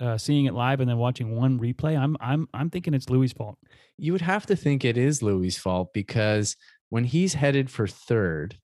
[0.00, 3.32] uh, seeing it live and then watching one replay, I'm I'm I'm thinking it's Louis'
[3.32, 3.58] fault.
[3.96, 6.56] You would have to think it is Louis' fault because
[6.90, 8.58] when he's headed for third,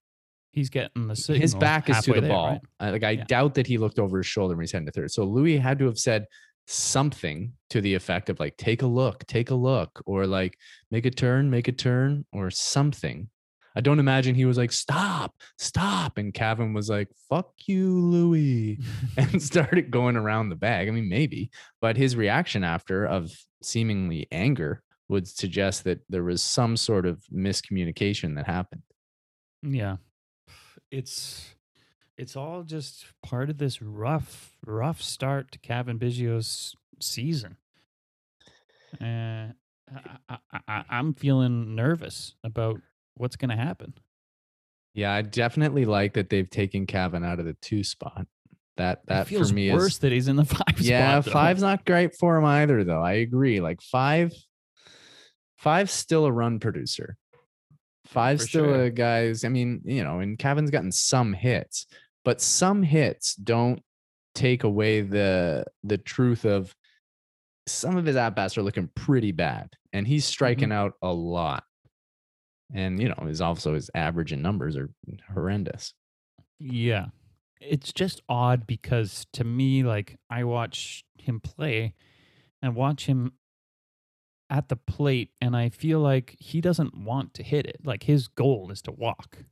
[0.53, 1.41] He's getting the signal.
[1.43, 2.47] his back is to the there, ball.
[2.49, 2.61] right?
[2.81, 3.25] I- Like I Yeah.
[3.25, 5.13] doubt that he looked over his shoulder when he's heading to third.
[5.13, 6.27] So Louis had to have said
[6.67, 10.57] something to the effect of like, take a look, take a look, or like
[10.91, 13.29] make a turn, make a turn, or something.
[13.77, 16.19] I don't imagine he was like, stop, stop.
[16.19, 18.79] And Cavan was like, fuck you, Louis,
[19.17, 20.89] and started going around the bag.
[20.89, 23.31] I mean, maybe, but his reaction after of
[23.63, 28.83] seemingly anger would suggest that there was some sort of miscommunication that happened.
[29.63, 29.97] Yeah,
[30.91, 31.55] it's
[32.17, 37.57] it's all just part of this rough rough start to Cavan Biggio's season.
[39.01, 39.53] Uh,
[40.29, 42.81] I, I, I, I'm feeling nervous about
[43.21, 43.95] what's going to happen.
[44.95, 48.27] Yeah, I definitely like that they've taken Cavan out of the two spot.
[48.77, 50.81] That that it feels for me is worse is that he's in the five.
[50.81, 53.03] yeah, spot, five's not great for him either, though.
[53.03, 53.61] I agree.
[53.61, 54.33] Like five,
[55.59, 57.17] five's still a run producer.
[58.07, 58.85] Five's For still sure.
[58.85, 59.45] a guy's.
[59.45, 61.87] I mean, you know, and Cavan's gotten some hits,
[62.25, 63.81] but some hits don't
[64.35, 66.75] take away the the truth of
[67.67, 70.33] some of his at bats are looking pretty bad, and he's mm-hmm.
[70.33, 71.65] striking out a lot.
[72.75, 74.91] And you know, his also his average and numbers are
[75.33, 75.95] horrendous.
[76.59, 77.07] Yeah.
[77.61, 81.95] It's just odd because to me, like, I watch him play
[82.63, 83.33] and watch him
[84.49, 87.81] at the plate, and I feel like he doesn't want to hit it.
[87.85, 89.45] Like, his goal is to walk.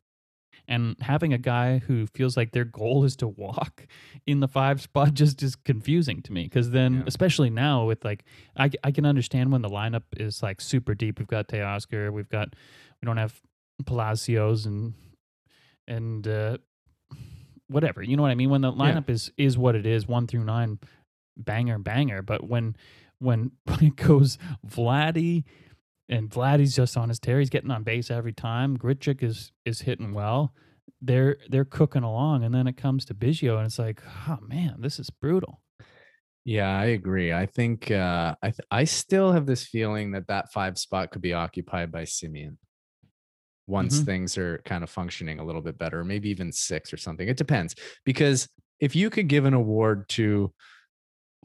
[0.66, 3.86] And having a guy who feels like their goal is to walk
[4.26, 6.44] in the five spot just is confusing to me.
[6.44, 7.02] Because then, Yeah.
[7.06, 8.24] especially now with like,
[8.56, 11.18] I, I can understand when the lineup is like super deep.
[11.18, 12.54] We've got Teoscar, we've got,
[13.02, 13.40] we don't have
[13.86, 14.94] Palacios and,
[15.86, 16.58] and, uh,
[17.68, 18.02] whatever.
[18.02, 18.50] You know what I mean?
[18.50, 20.78] When the lineup is is what it is, one through nine,
[21.36, 22.22] banger, banger.
[22.22, 22.76] But when
[23.18, 25.44] when when it goes Vladdy,
[26.08, 27.38] and Vladdy's just on his tear.
[27.38, 28.76] He's getting on base every time.
[28.76, 30.54] Grichuk is is hitting well.
[31.00, 34.76] They're they're cooking along, and then it comes to Biggio, and it's like, oh man,
[34.80, 35.60] this is brutal.
[36.44, 37.32] Yeah, I agree.
[37.32, 41.20] I think uh, I th- I still have this feeling that that five spot could
[41.20, 42.56] be occupied by Semien
[43.68, 44.04] once Mhm.
[44.06, 47.28] things are kind of functioning a little bit better, maybe even six or something.
[47.28, 48.48] It depends because
[48.80, 50.52] if you could give an award to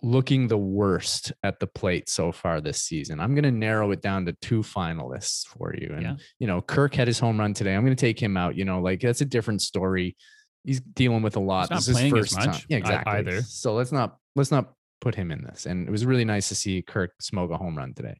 [0.01, 4.01] looking the worst at the plate so far this season, I'm going to narrow it
[4.01, 5.91] down to two finalists for you.
[5.93, 6.15] And Yeah.
[6.39, 7.73] you know, Kirk had his home run today.
[7.75, 8.55] I'm going to take him out.
[8.57, 10.17] You know, like that's a different story.
[10.65, 11.69] He's dealing with a lot.
[11.69, 12.62] not this is his playing as first time.
[12.69, 13.13] Yeah, exactly.
[13.13, 13.41] either.
[13.43, 15.65] So let's not let's not put him in this.
[15.65, 18.19] And it was really nice to see Kirk smoke a home run today.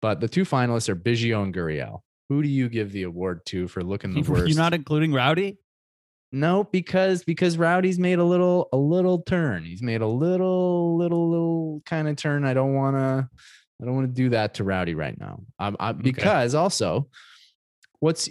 [0.00, 2.00] But the two finalists are Biggio and Gurriel.
[2.28, 4.48] Who do you give the award to for looking the worst?
[4.48, 5.58] You're not including Rowdy.
[6.32, 9.64] No, because because Rowdy's made a little a little turn.
[9.64, 12.44] He's made a little little little kind of turn.
[12.44, 13.28] I don't want to
[13.80, 15.42] I don't want to do that to Rowdy right now.
[15.58, 17.08] Um, I, because also,
[18.00, 18.30] what's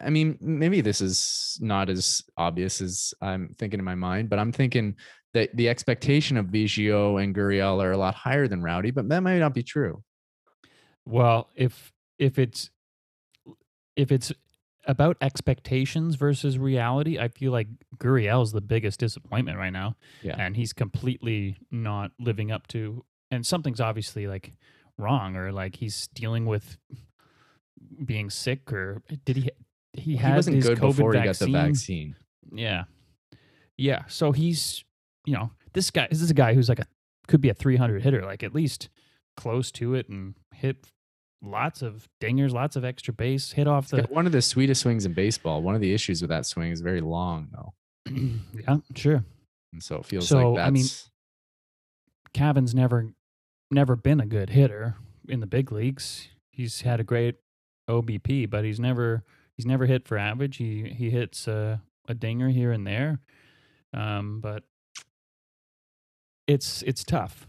[0.00, 4.38] I mean, maybe this is not as obvious as I'm thinking in my mind, but
[4.38, 4.96] I'm thinking
[5.34, 9.22] that the expectation of Biggio and Gurriel are a lot higher than Rowdy, but that
[9.22, 10.02] might not be true.
[11.06, 12.70] Well, if if it's
[14.00, 14.32] if it's
[14.86, 19.96] about expectations versus reality, I feel like Gurriel is the biggest disappointment right now.
[20.22, 20.36] Yeah.
[20.38, 24.52] And he's completely not living up to and something's obviously like
[24.98, 26.78] wrong or like he's dealing with
[28.04, 29.50] being sick or did he
[29.92, 31.48] he had wasn't his good COVID before vaccine.
[31.48, 32.16] he got the vaccine.
[32.52, 32.84] Yeah.
[33.76, 34.04] Yeah.
[34.08, 34.84] So he's,
[35.26, 36.86] you know, this guy this is a guy who's like a
[37.28, 38.88] could be a 300 hitter, like at least
[39.36, 40.86] close to it and hit
[41.42, 45.06] lots of dingers, lots of extra base, hit off the one of the sweetest swings
[45.06, 45.62] in baseball.
[45.62, 47.72] One of the issues with that swing is very long though.
[48.68, 49.24] Yeah, sure.
[49.72, 50.84] And so it feels So, like that's I mean,
[52.34, 53.12] Cavan's never
[53.70, 54.96] never been a good hitter
[55.28, 56.28] in the big leagues.
[56.50, 57.36] He's had a great
[57.88, 59.24] OBP, but he's never
[59.56, 60.56] he's never hit for average.
[60.56, 63.20] He he hits a, a dinger here and there.
[63.94, 64.64] Um, but
[66.46, 67.46] it's it's tough.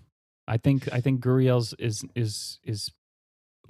[0.48, 2.92] I think I think Gurriel's is is is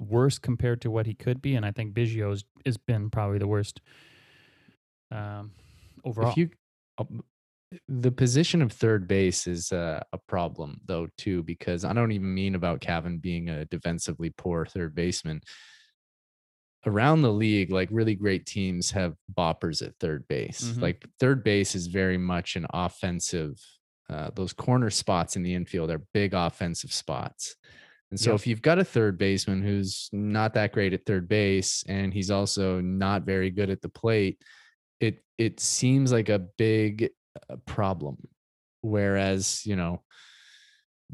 [0.02, 3.46] worse compared to what he could be, and I think Biggio's has been probably the
[3.48, 3.80] worst
[5.10, 5.52] um,
[6.04, 6.30] overall.
[6.30, 6.50] if you
[6.98, 7.22] um,
[7.88, 12.34] the position of third base is a, a problem though too because i don't even
[12.34, 15.40] mean about Cavan being a defensively poor third baseman
[16.86, 20.82] around the league like really great teams have boppers at third base Mhm.
[20.82, 23.58] like third base is very much an offensive
[24.10, 27.56] uh, those corner spots in the infield are big offensive spots
[28.12, 31.82] and so if you've got a third baseman who's not that great at third base
[31.88, 34.40] and he's also not very good at the plate
[35.00, 37.10] it it seems like a big
[37.50, 38.16] uh, problem.
[38.82, 40.02] Whereas, you know,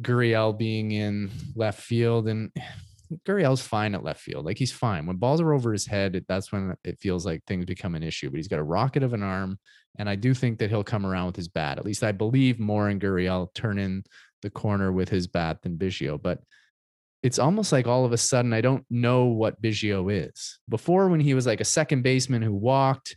[0.00, 2.52] Gurriel being in left field and
[3.26, 4.44] Gurriel's fine at left field.
[4.44, 5.06] Like he's fine.
[5.06, 8.02] When balls are over his head, it- that's when it feels like things become an
[8.02, 8.28] issue.
[8.28, 9.58] But he's got a rocket of an arm.
[9.98, 11.78] And I do think that he'll come around with his bat.
[11.78, 14.04] At least I believe more in Gurriel turning
[14.42, 16.20] the corner with his bat than Biggio.
[16.22, 16.40] But
[17.22, 20.58] it's almost like all of a sudden I don't know what Biggio is.
[20.68, 23.16] Before, when he was like a second baseman who walked,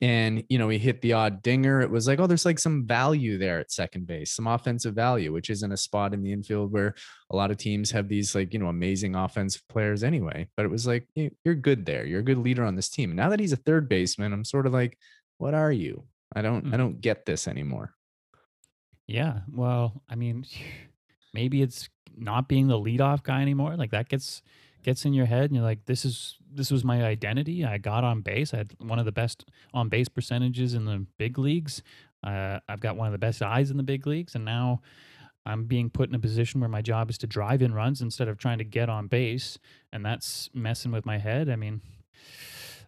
[0.00, 2.84] and you know he hit the odd dinger it was like oh there's like some
[2.84, 6.72] value there at second base some offensive value which isn't a spot in the infield
[6.72, 6.92] where
[7.30, 10.72] a lot of teams have these like you know amazing offensive players anyway but it
[10.72, 13.38] was like "You- you're good there you're a good leader on this team now that
[13.38, 14.98] he's a third baseman i'm sort of like
[15.38, 16.02] what are you
[16.34, 16.78] i don't i Mhm.
[16.78, 17.94] don't get this anymore
[19.06, 19.42] Yeah.
[19.52, 20.46] Well, I mean,
[21.36, 23.76] maybe it's not being the leadoff guy anymore.
[23.76, 24.42] Like that gets
[24.82, 27.64] gets in your head, and you're like, this is this was my identity.
[27.64, 28.54] I got on base.
[28.54, 29.44] I had one of the best
[29.74, 31.82] on base percentages in the big leagues.
[32.24, 34.80] Uh, I've got one of the best eyes in the big leagues, and now
[35.44, 38.28] I'm being put in a position where my job is to drive in runs instead
[38.28, 39.58] of trying to get on base,
[39.92, 41.50] and that's messing with my head.
[41.50, 41.82] I mean,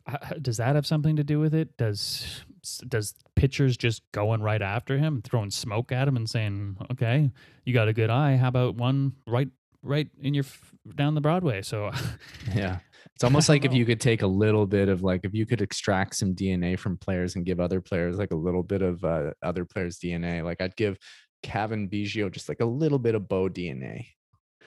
[0.42, 1.76] does that have something to do with it?
[1.76, 2.44] Does
[2.88, 7.30] does pitchers just going right after him, throwing smoke at him, and saying, "Okay,
[7.64, 8.36] you got a good eye.
[8.36, 9.48] How about one right
[9.82, 11.90] right in your f- down the Broadway?" So
[12.54, 12.78] yeah
[13.14, 15.46] it's almost like don't if you could take a little bit of like if you
[15.46, 19.02] could extract some dna from players and give other players like a little bit of
[19.04, 20.98] uh, other players dna like i'd give
[21.42, 24.06] Cavan Biggio just like a little bit of Bo DNA,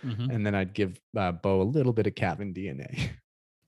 [0.06, 0.34] Mhm.
[0.34, 3.10] and then I'd give uh, Bo a little bit of Cavan DNA.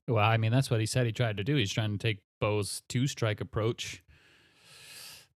[0.06, 1.56] Well, I mean, that's what he said he tried to do.
[1.56, 4.02] He's trying to take Bo's two strike approach.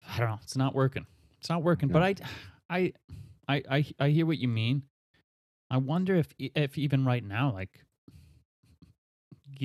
[0.10, 0.40] I don't know.
[0.44, 1.06] It's not working.
[1.40, 1.90] It's not working.
[1.90, 2.16] But I,
[2.70, 2.94] I,
[3.48, 4.84] I, I, I hear what you mean.
[5.70, 7.84] I wonder if, if even right now, like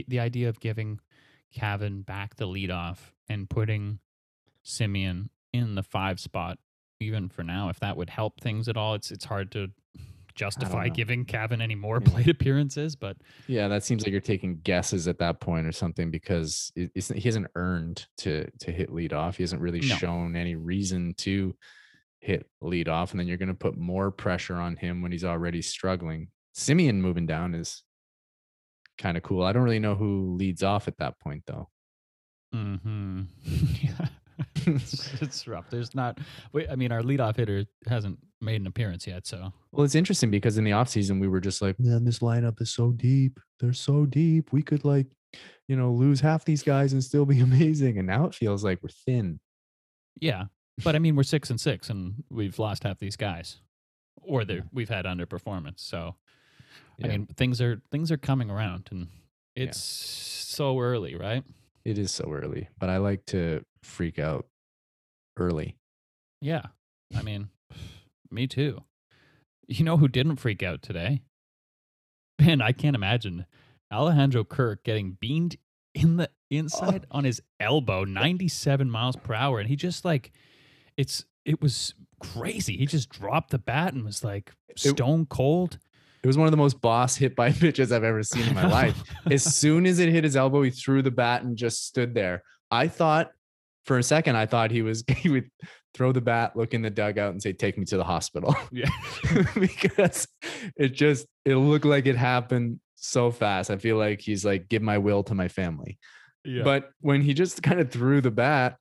[0.07, 1.01] the idea of giving
[1.55, 3.99] Cavan back the leadoff and putting
[4.65, 6.59] Semien in the five spot,
[7.01, 8.95] even for now, if that would help things at all.
[8.95, 9.71] It's it's hard to
[10.35, 13.17] justify giving Cavan any more plate appearances, but
[13.47, 17.21] Yeah, that seems like you're taking guesses at that point or something because it, he
[17.29, 19.37] hasn't earned to to hit lead off.
[19.37, 19.95] He hasn't really No.
[19.97, 21.55] shown any reason to
[22.21, 25.25] hit lead off, and then you're going to put more pressure on him when he's
[25.25, 26.29] already struggling.
[26.57, 27.83] Semien moving down is
[28.99, 29.43] kind of cool.
[29.43, 31.69] I don't really know who leads off at that point though.
[32.53, 33.23] hmm
[33.83, 34.09] yeah.
[34.67, 35.69] it's, it's rough.
[35.71, 36.19] There's not.
[36.53, 40.31] Wait, I mean, our leadoff hitter hasn't made an appearance yet, so Well, it's interesting
[40.31, 43.39] because in the offseason, we were just like, man, this lineup is so deep.
[43.61, 44.53] They're so deep.
[44.53, 45.07] We could like,
[45.69, 47.99] you know, lose half these guys and still be amazing.
[47.99, 49.41] And now it feels like we're thin.
[50.21, 50.45] yeah.
[50.83, 53.61] But I mean, we're six and six, and we've lost half these guys,
[54.23, 54.61] or they Yeah.
[54.73, 55.81] we've had underperformance.
[55.81, 56.17] So
[57.05, 59.09] I mean, things are things are coming around, and
[59.55, 59.65] Yeah.
[59.65, 61.45] it's so early, right?
[61.85, 64.47] It is so early, but I like to freak out
[65.43, 65.77] early.
[66.41, 66.63] Yeah.
[67.17, 67.49] I mean,
[68.31, 68.83] me too.
[69.67, 71.23] You know who didn't freak out today?
[72.41, 73.47] Man, I can't imagine
[73.93, 75.57] Alejandro Kirk getting beamed
[75.95, 77.19] in the inside oh.
[77.19, 79.61] on his elbow, 97 miles per hour.
[79.61, 80.33] And he just like,
[80.97, 82.77] it's, it was crazy.
[82.77, 85.79] He just dropped the bat and was like stone cold.
[86.23, 88.67] It was one of the most boss hit by pitches I've ever seen in my
[88.67, 89.03] life.
[89.31, 92.45] As soon as it hit his elbow, he threw the bat and just stood there.
[92.71, 93.33] I thought
[93.85, 95.51] for a second, I thought he was he would
[95.95, 98.89] throw the bat, look in the dugout, and say, "Take me to the hospital," Yeah.
[99.55, 100.27] because
[100.77, 103.71] it just it looked like it happened so fast.
[103.71, 105.99] I feel like he's like, "Give my will to my family."
[106.45, 106.63] yeah.
[106.65, 108.77] But when he just kind of threw the bat,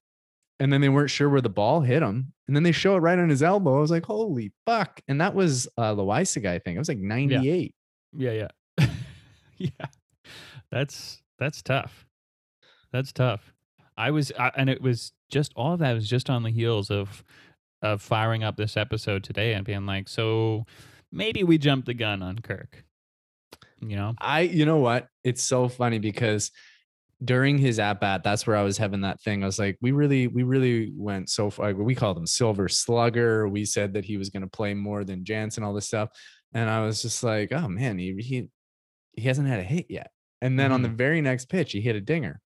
[0.60, 3.00] and then they weren't sure where the ball hit him, and then they show it
[3.00, 6.60] right on his elbow, I was like, "Holy fuck!" And that was uh, Loaisiga, I
[6.60, 6.76] think.
[6.76, 7.76] It was like ninety-eight.
[8.16, 8.88] Yeah, yeah.
[9.58, 9.86] yeah.
[10.72, 12.06] That's that's tough.
[12.92, 13.54] That's tough.
[14.02, 16.90] I was I, and it was just all of that was just on the heels
[16.90, 17.24] of
[17.84, 20.66] of firing up this episode today and being like, so
[21.12, 22.84] maybe we jumped the gun on Kirk.
[23.80, 24.14] You know?
[24.20, 25.08] I, you know what?
[25.24, 26.52] It's so funny because
[27.24, 29.44] during his at bat, that's where I was having that thing.
[29.44, 31.74] I was like, we really, we really went so far.
[31.74, 33.48] We called him Silver Slugger.
[33.48, 36.10] We said that he was going to play more than Jansen, and all this stuff.
[36.54, 38.50] And I was just like, oh man, he he,
[39.14, 40.12] he hasn't had a hit yet.
[40.42, 40.98] And then on the mm-hmm.
[40.98, 42.40] very next pitch, he hit a dinger.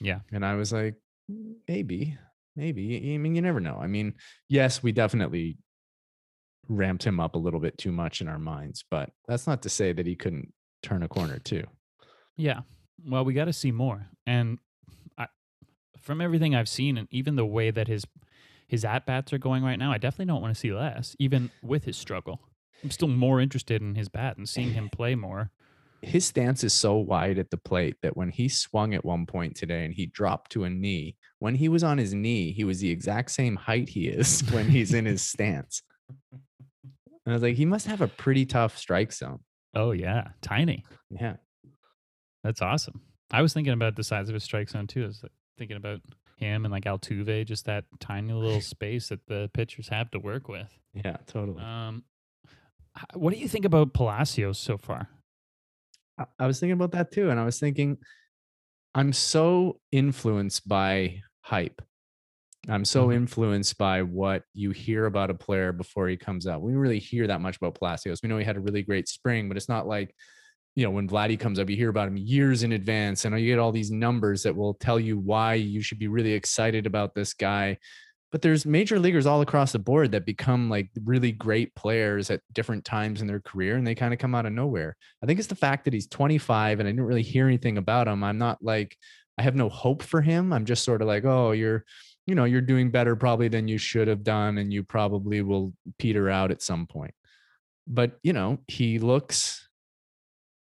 [0.00, 0.20] Yeah.
[0.32, 0.94] And I was like,
[1.30, 2.18] "Mm, maybe,
[2.56, 3.14] maybe.
[3.14, 3.78] I mean, you never know.
[3.80, 4.14] I mean,
[4.48, 5.58] yes, we definitely
[6.68, 9.68] ramped him up a little bit too much in our minds, but that's not to
[9.68, 10.52] say that he couldn't
[10.82, 11.64] turn a corner too.
[12.36, 12.60] Yeah.
[13.06, 14.06] Well, we got to see more.
[14.26, 14.58] And
[15.18, 15.28] I,
[16.00, 18.04] from everything I've seen, and even the way that his
[18.66, 21.50] his at bats are going right now, I definitely don't want to see less, even
[21.62, 22.40] with his struggle.
[22.82, 25.50] I'm still more interested in his bat and seeing him play more.
[26.06, 29.56] His stance is so wide at the plate that when he swung at one point
[29.56, 32.80] today and he dropped to a knee, when he was on his knee, he was
[32.80, 35.82] the exact same height he is when he's in his stance.
[36.32, 39.40] And I was like, he must have a pretty tough strike zone.
[39.74, 40.84] Oh yeah, tiny.
[41.10, 41.36] Yeah.
[42.42, 43.00] That's awesome.
[43.30, 45.04] I was thinking about the size of his strike zone too.
[45.04, 46.00] I was like, thinking about
[46.36, 50.48] him and like Altuve, just that tiny little space that the pitchers have to work
[50.48, 50.78] with.
[50.92, 51.62] Yeah, totally.
[51.62, 52.04] Um,
[53.14, 55.08] what do you think about Palacios so far?
[56.18, 57.30] I- was thinking about that too.
[57.30, 57.98] And I was thinking,
[58.94, 61.82] I'm so influenced by hype.
[62.68, 63.14] I'm so Mhm.
[63.14, 66.62] influenced by what you hear about a player before he comes out.
[66.62, 68.20] We don't really hear that much about Palacios.
[68.22, 70.14] We know he had a really great spring, but it's not like,
[70.76, 73.46] you know, when Vladdy comes up, you hear about him years in advance and you
[73.46, 77.14] get all these numbers that will tell you why you should be really excited about
[77.14, 77.78] this guy.
[78.34, 82.40] But there's major leaguers all across the board that become like really great players at
[82.52, 84.96] different times in their career and they kind of come out of nowhere.
[85.22, 88.08] I think it's the fact that he's 25 and I didn't really hear anything about
[88.08, 88.24] him.
[88.24, 88.98] I'm not like,
[89.38, 90.52] I have no hope for him.
[90.52, 91.84] I'm just sort of like, oh, you're,
[92.26, 95.72] you know, you're doing better probably than you should have done, and you probably will
[96.00, 97.14] peter out at some point.
[97.86, 99.68] But, you know, he looks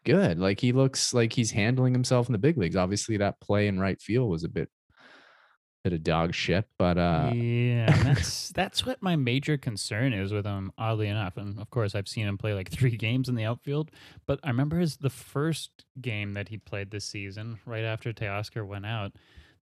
[0.04, 0.40] good.
[0.40, 2.76] Like he looks like he's handling himself in the big leagues.
[2.76, 4.68] Obviously, that play in right field was a bit
[5.84, 10.46] bit of dog shit, but uh yeah, that's that's what my major concern is with
[10.46, 10.72] him.
[10.78, 13.91] Oddly enough, and of course, I've seen him play like three games in the outfield.
[14.26, 18.65] But I remember his the first game that he played this season, right after Teoscar
[18.65, 19.13] went out.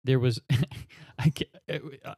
[0.04, 0.42] There was,
[1.20, 1.32] I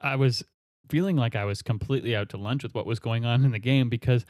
[0.01, 0.43] I was
[0.89, 3.59] feeling like I was completely out to lunch with what was going on in the
[3.59, 4.25] game because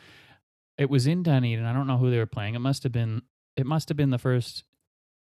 [0.77, 1.65] it was in Dunedin.
[1.65, 2.55] I don't know who they were playing.
[2.55, 3.21] It must have been
[3.55, 4.63] it must have been the first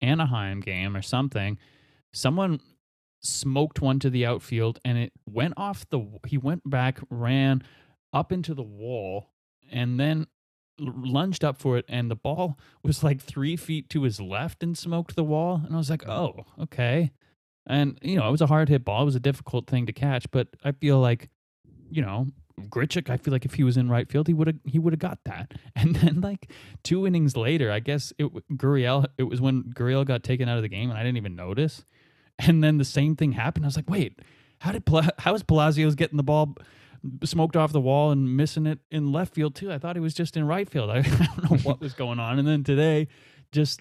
[0.01, 1.59] Anaheim game or something.
[2.13, 2.61] Someone
[3.21, 7.63] smoked one to the outfield and it went off the he went back ran
[8.13, 9.31] up into the wall
[9.71, 10.27] and then
[10.79, 14.77] lunged up for it and the ball was like three feet to his left and
[14.77, 17.11] smoked the wall and i was like oh okay
[17.67, 19.93] and you know it was a hard hit ball it was a difficult thing to
[19.93, 21.29] catch but i feel like
[21.91, 22.27] you know
[22.69, 24.93] Grichuk, I feel like if he was in right field, he would have he would
[24.93, 25.53] have got that.
[25.77, 26.51] And then like
[26.83, 29.07] two innings later, I guess it Gurriel.
[29.17, 31.85] It was when Gurriel got taken out of the game, and I didn't even notice.
[32.47, 33.65] And then the same thing happened.
[33.65, 34.21] I was like, wait,
[34.61, 36.57] how did Pla- how is Palacios getting the ball
[37.25, 39.73] smoked off the wall and missing it in left field too?
[39.73, 40.91] I thought he was just in right field.
[40.91, 42.39] I, I don't know what was going on.
[42.39, 43.09] And then today,
[43.53, 43.81] just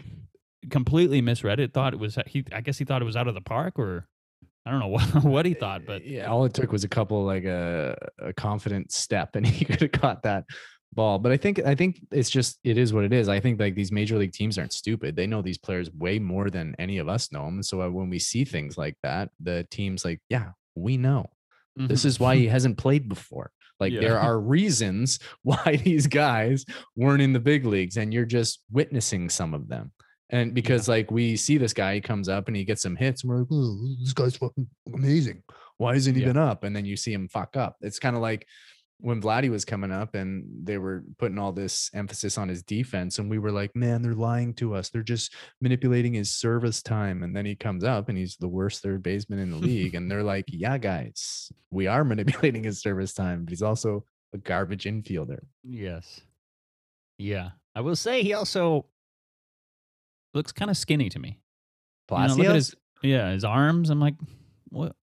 [0.69, 1.73] completely misread it.
[1.73, 2.45] Thought it was he.
[2.51, 4.07] I guess he thought it was out of the park or.
[4.65, 7.23] I don't know what, what he thought, but yeah, all it took was a couple
[7.23, 10.43] like a, a confident step, and he could have caught that
[10.93, 11.19] ball.
[11.19, 13.29] But I think I think it's just it is what it is.
[13.29, 15.15] I think like these major league teams aren't stupid.
[15.15, 17.63] They know these players way more than any of us know them.
[17.63, 21.29] So uh, when we see things like that, the teams like, yeah, we know.
[21.75, 22.05] This Mhm.
[22.07, 23.51] is why he hasn't played before.
[23.79, 24.01] Like Yeah.
[24.01, 26.65] there are reasons why these guys
[26.95, 29.91] weren't in the big leagues, and you're just witnessing some of them.
[30.31, 33.23] And because like we see this guy, he comes up and he gets some hits,
[33.23, 35.41] and we're like, "Oh, this guy's fucking amazing.
[35.77, 36.29] Why hasn't he Yeah.
[36.29, 36.63] been up?
[36.65, 37.77] And then you see him fuck up.
[37.81, 38.45] It's kind of like
[39.01, 43.17] when Vladdy was coming up and they were putting all this emphasis on his defense,
[43.17, 44.89] and we were like, man, they're lying to us.
[44.89, 47.23] They're just manipulating his service time.
[47.23, 49.95] And then he comes up and he's the worst third baseman in the league.
[49.95, 54.37] And they're like, yeah, guys, we are manipulating his service time, but he's also a
[54.37, 55.39] garbage infielder.
[55.63, 56.21] Yes.
[57.17, 57.51] Yeah.
[57.75, 58.85] I will say he also
[60.33, 61.39] looks kind of skinny to me.
[62.11, 63.89] You know, look at his yeah, his arms.
[63.91, 64.15] I'm like,
[64.69, 64.95] what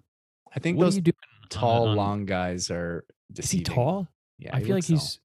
[0.54, 1.14] I think what those doing?
[1.42, 3.04] on tall, on- long guys are
[3.36, 4.08] Is he tall?
[4.38, 5.18] Yeah, I feel like he's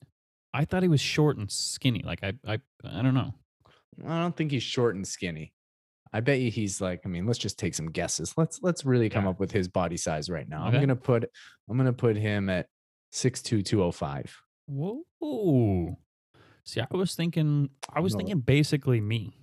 [0.53, 2.01] I thought he was short and skinny.
[2.05, 3.33] Like I I I don't know.
[4.07, 5.53] I don't think he's short and skinny.
[6.13, 7.01] I bet you he's like.
[7.05, 8.33] I mean, let's just take some guesses.
[8.37, 9.29] Let's let's really come Yeah.
[9.31, 10.67] up with his body size right now.
[10.67, 10.77] Okay.
[10.77, 11.29] I'm gonna put
[11.69, 12.67] I'm gonna put him at
[13.11, 14.35] six two two oh five.
[14.67, 15.97] Whoa.
[16.65, 18.17] See, I was thinking I was No.
[18.19, 19.37] thinking basically me.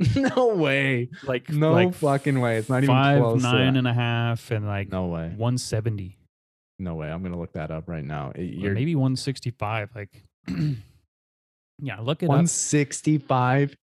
[0.16, 1.08] no way.
[1.24, 2.58] Like No like fucking way.
[2.58, 3.42] It's not even five close.
[3.42, 3.76] to that.
[3.76, 5.28] and a half and like no way.
[5.36, 6.17] 170.
[6.78, 7.10] No way.
[7.10, 8.32] I'm gonna look that up right now.
[8.36, 9.90] You're maybe 165.
[9.94, 10.24] Like
[11.78, 12.28] yeah, look up.
[12.28, 13.76] 165.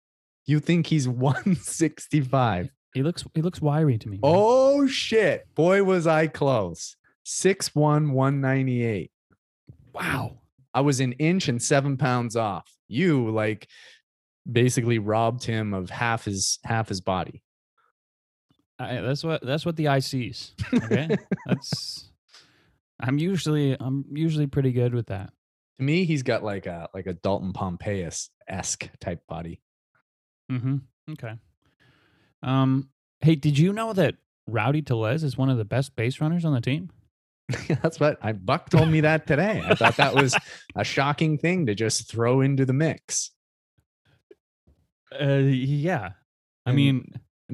[0.45, 2.69] You think he's 165?
[2.93, 4.17] He looks he looks wiry to me.
[4.17, 4.21] man.
[4.23, 5.47] Oh shit.
[5.55, 6.95] Boy, was I close.
[7.25, 9.11] 6'1, 198.
[9.93, 10.37] wow.
[10.73, 12.69] I was an inch and seven pounds off.
[12.87, 13.67] You like
[14.49, 17.41] basically robbed him of half his half his body.
[18.77, 20.53] I, that's what that's what the eye sees.
[20.73, 21.15] Okay,
[21.45, 22.11] that's.
[22.99, 25.31] I'm usually I'm usually pretty good with that.
[25.77, 29.61] To me, he's got like a like a Dalton Pompeius esque type body.
[30.51, 30.77] Mm-hmm.
[31.11, 31.33] Okay.
[32.43, 32.89] Um.
[33.21, 34.15] Hey, did you know that
[34.47, 36.89] Rowdy Tellez is one of the best base runners on the team?
[37.81, 39.61] That's what I Buck told me that today.
[39.63, 40.35] I thought that was
[40.75, 43.31] a shocking thing to just throw into the mix.
[45.19, 46.11] Uh, yeah.
[46.65, 47.05] I And mean,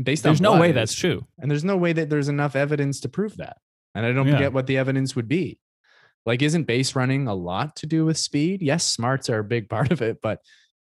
[0.01, 1.25] Based on there's no way that's true.
[1.37, 3.57] And there's no way that there's enough evidence to prove that.
[3.95, 4.39] And I don't Yeah.
[4.39, 5.59] get what the evidence would be.
[6.25, 8.61] Like, isn't base running a lot to do with speed?
[8.61, 10.39] Yes, smarts are a big part of it, but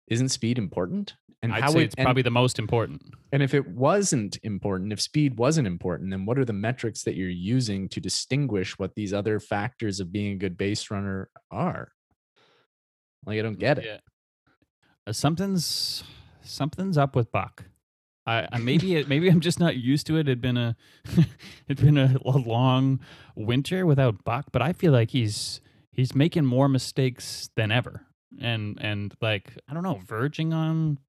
[0.07, 1.15] isn't speed important?
[1.43, 3.01] And I'd how say would- it's and- probably the most important.
[3.31, 7.15] And if it wasn't important, if speed wasn't important, then what are the metrics that
[7.15, 11.91] you're using to distinguish what these other factors of being a good base runner are?
[13.25, 13.85] Like, I don't get it.
[13.85, 13.97] Yeah.
[15.05, 16.03] Uh, something's
[16.41, 17.65] something's up with Buck.
[18.27, 20.27] I, I maybe it, maybe I'm just not used to it.
[20.27, 20.75] It'd been a
[21.67, 22.99] it'd been a, a long
[23.35, 25.61] winter without Buck, but I feel like he's
[25.91, 28.05] he's making more mistakes than ever,
[28.39, 30.99] and and like I don't know, verging on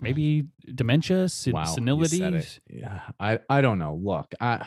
[0.00, 2.22] maybe dementia, sen- Wow, senility.
[2.22, 2.60] it.
[2.70, 3.98] Yeah, I I don't know.
[4.00, 4.64] Look, I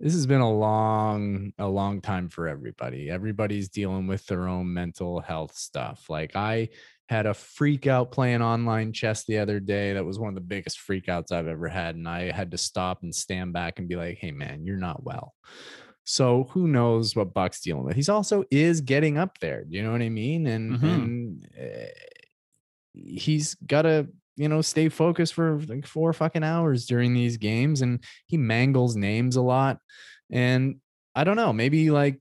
[0.00, 3.10] this has been a long a long time for everybody.
[3.10, 6.10] Everybody's dealing with their own mental health stuff.
[6.10, 6.68] Like I
[7.08, 9.94] had a freak out playing online chess the other day.
[9.94, 13.02] That was one of the biggest freakouts I've ever had, and I had to stop
[13.02, 15.34] and stand back and be like, "Hey, man, you're not well."
[16.04, 17.96] So who knows what Buck's dealing with?
[17.96, 19.64] He's also is getting up there.
[19.68, 20.46] You know what I mean?
[20.46, 20.82] And Mhm.
[20.82, 21.88] and uh,
[22.94, 27.82] he's got to you know stay focused for like four fucking hours during these games,
[27.82, 29.78] and he mangles names a lot.
[30.30, 30.76] And
[31.14, 32.20] I don't know, maybe like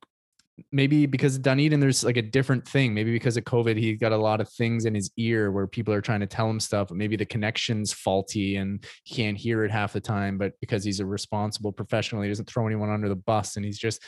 [0.71, 2.93] maybe because of Dunedin, there's like a different thing.
[2.93, 5.93] Maybe because of COVID, he got a lot of things in his ear where people
[5.93, 6.89] are trying to tell him stuff.
[6.91, 10.37] Maybe the connection's faulty and he can't hear it half the time.
[10.37, 13.77] But because he's a responsible professional, he doesn't throw anyone under the bus and he's
[13.77, 14.01] just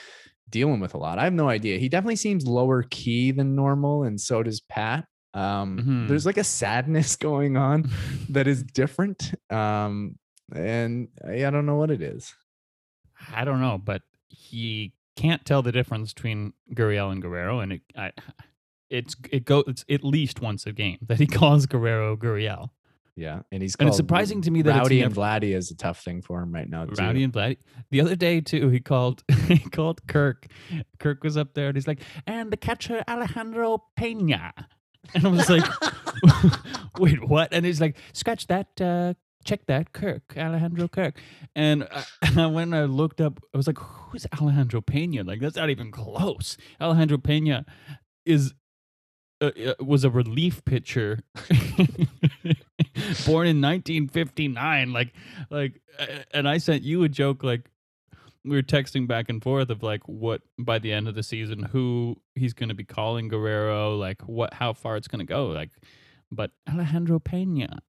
[0.49, 1.19] dealing with a lot.
[1.19, 1.77] I have no idea.
[1.77, 5.05] He definitely seems lower key than normal, and so does Pat.
[5.35, 6.07] Um, Mhm.
[6.07, 7.87] There's like a sadness going on
[8.29, 9.31] that is different.
[9.51, 10.17] Um,
[10.55, 12.33] and I I don't know what it is.
[13.31, 17.81] I don't know, but he can't tell the difference between Gurriel and Guerrero, and it,
[17.95, 18.11] I,
[18.89, 22.69] it's it go it's at least once a game that he calls Guerrero Gurriel.
[23.17, 26.01] Yeah, and he's And it's surprising to me that Rowdy and Vladdy is a tough
[26.01, 26.85] thing for him right now.
[26.85, 26.93] Too.
[26.97, 27.57] Rowdy and Vladdy.
[27.91, 30.47] The other day too, he called he called Kirk.
[30.99, 34.53] Kirk was up there and he's like, and the catcher Alejandro Pena.
[35.13, 35.65] And I was like,
[36.99, 37.49] wait, what?
[37.51, 41.19] And he's like, scratch that, uh, check that, Kirk, Alejandro Kirk.
[41.55, 45.23] And I, when I looked up, I was like, who's Alejandro Pena?
[45.23, 46.57] Like that's not even close.
[46.79, 47.65] Alejandro Pena
[48.25, 48.53] is
[49.41, 51.19] uh, uh, was a relief pitcher
[53.25, 55.13] born in 1959 like
[55.49, 55.81] like
[56.33, 57.69] and i sent you a joke like
[58.43, 61.63] we were texting back and forth of like what by the end of the season
[61.63, 65.47] who he's going to be calling guerrero like what how far it's going to go
[65.47, 65.69] like
[66.29, 67.79] but alejandro pena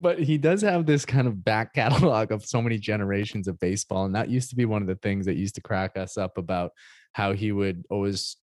[0.00, 4.04] but he does have this kind of back catalog of so many generations of baseball
[4.04, 6.38] and that used to be one of the things that used to crack us up
[6.38, 6.72] about
[7.12, 8.36] how he would always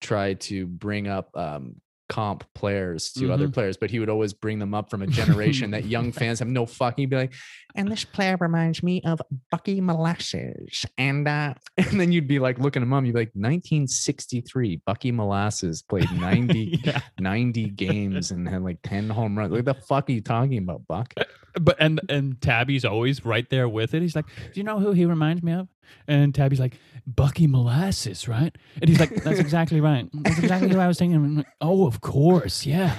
[0.00, 1.76] try to bring up um,
[2.10, 3.54] comp players to other Mhm.
[3.54, 6.48] players but he would always bring them up from a generation that young fans have
[6.48, 7.32] no fucking be like
[7.76, 12.58] and this player reminds me of bucky molasses and uh and then you'd be like
[12.58, 18.48] looking him up you'd be like 1963 bucky molasses played 90 yeah 90 games and
[18.48, 19.52] had like 10 home runs.
[19.52, 21.14] What the fuck are you talking about, Buck?
[21.60, 24.92] But and and tabby's always right there with it he's like do you know who
[24.92, 25.68] he reminds me of
[26.06, 30.78] and tabby's like bucky molasses right and he's like that's exactly right that's exactly who
[30.78, 32.96] i was thinking like, oh of course yeah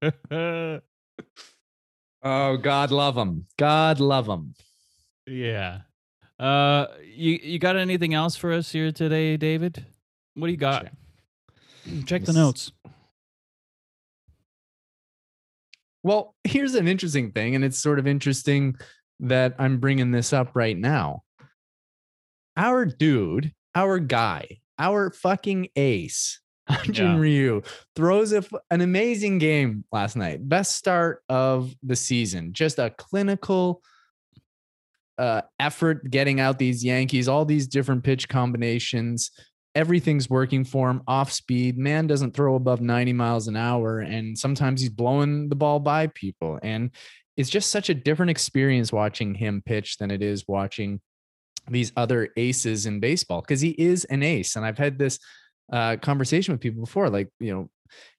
[2.28, 3.46] Oh, God love him.
[3.56, 4.54] God love him.
[5.28, 5.82] Yeah.
[6.40, 9.86] Uh, you you got anything else for us here today, David?
[10.34, 10.88] What do you got?
[12.04, 12.72] Check the notes.
[16.06, 18.76] Well, here's an interesting thing, and it's sort of interesting
[19.18, 21.24] that I'm bringing this up right now.
[22.56, 26.40] Our dude, our guy, our fucking ace,
[26.70, 27.18] Hyunjin Yeah.
[27.18, 27.62] Ryu,
[27.96, 30.48] throws a an amazing game last night.
[30.48, 32.52] Best start of the season.
[32.52, 33.82] Just a clinical
[35.18, 39.32] uh, effort getting out these Yankees, all these different pitch combinations.
[39.76, 41.78] Everything's working for him off speed.
[41.78, 44.00] Man doesn't throw above 90 miles an hour.
[44.00, 46.58] And sometimes he's blowing the ball by people.
[46.62, 46.90] And
[47.36, 51.00] it's just such a different experience watching him pitch than it is watching
[51.68, 54.56] these other aces in baseball because he is an ace.
[54.56, 55.18] And I've had this
[55.72, 57.70] uh, conversation with people before like, you know,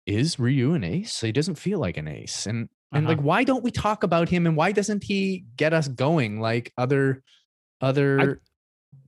[0.06, 1.20] is Ryu an ace?
[1.22, 2.46] He doesn't feel like an ace.
[2.46, 3.16] And and Uh-huh.
[3.16, 6.72] like why don't we talk about him and why doesn't he get us going like
[6.78, 7.22] other
[7.82, 8.42] other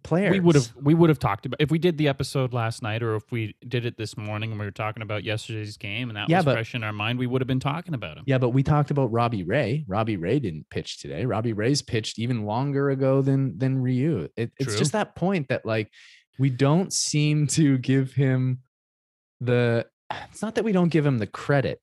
[0.03, 2.81] players We would have we would have talked about if we did the episode last
[2.81, 6.09] night, or if we did it this morning and we were talking about yesterday's game,
[6.09, 7.19] and that Yeah, was but- fresh in our mind.
[7.19, 8.23] We would have been talking about him.
[8.27, 9.85] yeah but we talked about robbie ray.
[9.87, 11.25] Robbie ray didn't pitch today.
[11.25, 14.29] Robbie ray's pitched even longer ago than than ryu.
[14.35, 15.91] It, it's just that point that like
[16.37, 18.59] we don't seem to give him
[19.41, 19.85] the
[20.31, 21.81] it's not that we don't give him the credit.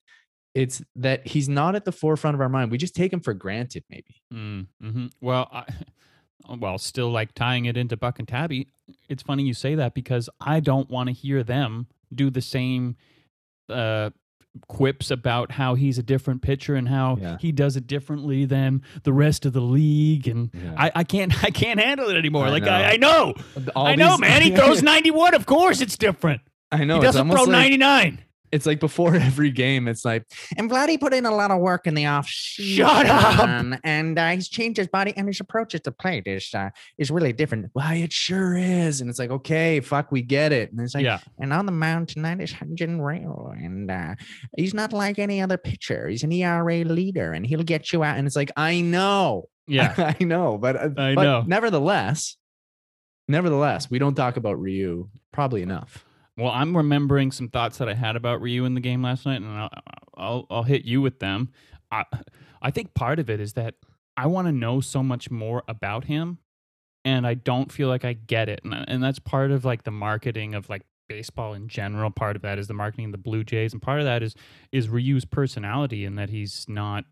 [0.54, 2.70] It's that he's not at the forefront of our mind.
[2.70, 4.22] We just take him for granted maybe.
[4.32, 5.64] Mm, hmm Well, I,
[6.58, 8.68] well, still like tying it into Buck and Tabby.
[9.08, 12.96] It's funny you say that because I don't want to hear them do the same
[13.68, 14.10] uh,
[14.68, 17.36] quips about how he's a different pitcher and how Yeah.
[17.40, 20.28] he does it differently than the rest of the league.
[20.28, 22.46] And I, I can't I can't handle it anymore.
[22.46, 22.70] I like know.
[22.70, 23.34] I, I know,
[23.74, 24.42] All I know, man.
[24.42, 25.34] He throws ninety one.
[25.34, 26.40] Of course, it's different.
[26.72, 28.22] i know he doesn't throw like- ninety nine.
[28.52, 30.24] It's like before every game, it's like,
[30.56, 32.26] and Vladdy put in a lot of work in the off.
[32.28, 33.78] Shut up!
[33.84, 37.32] And uh, he's changed his body and his approach to play is uh, is really
[37.32, 37.70] different.
[37.72, 39.00] Why it sure is.
[39.00, 40.72] And it's like, okay, fuck, we get it.
[40.72, 44.14] And it's like, yeah, and on the mound tonight is Hyunjin Ryu, and uh,
[44.56, 46.08] he's not like any other pitcher.
[46.08, 48.16] He's an ERA leader, and he'll get you out.
[48.16, 49.94] And it's like, I know, yeah.
[50.20, 51.44] I know, but uh, I but know.
[51.46, 52.36] Nevertheless,
[53.28, 56.05] nevertheless, we don't talk about Ryu probably enough.
[56.36, 59.40] Well, I'm remembering some thoughts that I had about Ryu in the game last night,
[59.40, 59.70] and I'll
[60.16, 61.50] I'll, I'll hit you with them.
[61.90, 62.04] I
[62.60, 63.74] I think part of it is that
[64.16, 66.38] I want to know so much more about him,
[67.04, 69.90] and I don't feel like I get it, and and that's part of like the
[69.90, 72.10] marketing of like baseball in general.
[72.10, 74.34] Part of that is the marketing of the Blue Jays, and part of that is
[74.72, 77.04] is Ryu's personality, and that he's not,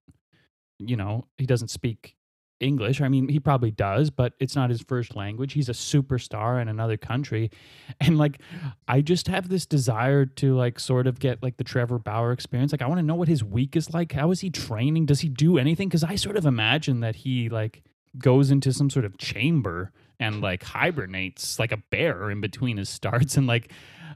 [0.79, 2.17] you know, he doesn't speak
[2.65, 3.01] English.
[3.01, 5.53] I mean, he probably does, but it's not his first language.
[5.53, 7.51] He's a superstar in another country.
[8.01, 8.41] And like
[8.89, 12.73] I just have this desire to like sort of get like the Trevor Bauer experience.
[12.73, 14.13] Like I want to know what his week is like.
[14.13, 15.07] How is he training?
[15.07, 15.91] Does he do anything?
[15.91, 17.83] Cuz I sort of imagine that he like
[18.19, 22.89] goes into some sort of chamber and like hibernates like a bear in between his
[22.89, 23.71] starts and like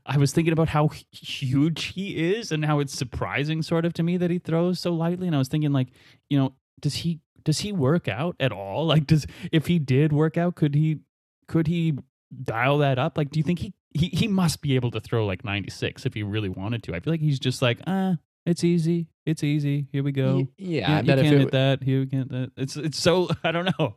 [0.06, 4.02] I was thinking about how huge he is and how it's surprising sort of to
[4.02, 5.88] me that he throws so lightly and I was thinking like,
[6.30, 8.86] you know, does he does he work out at all?
[8.86, 11.00] Like does if he did work out, could he
[11.46, 11.98] could he
[12.44, 13.16] dial that up?
[13.16, 16.14] Like do you think he he, he must be able to throw like 96 if
[16.14, 16.94] he really wanted to.
[16.94, 18.14] I feel like he's just like, uh,
[18.44, 19.08] It's easy.
[19.26, 19.88] It's easy.
[19.92, 20.46] Here we go.
[20.56, 21.82] Yeah, Yeah, I you bet if can't it, hit that.
[21.82, 22.52] Here we can't that.
[22.56, 23.96] It's it's so I don't know.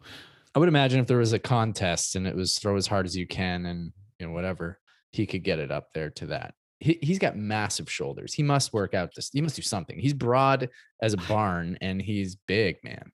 [0.54, 3.16] I would imagine if there was a contest and it was throw as hard as
[3.16, 4.80] you can and you know whatever,
[5.12, 6.54] he could get it up there to that.
[6.80, 8.34] He he's got massive shoulders.
[8.34, 9.30] He must work out this.
[9.32, 10.00] He must do something.
[10.00, 10.70] He's broad
[11.02, 13.12] as a barn and he's big, man.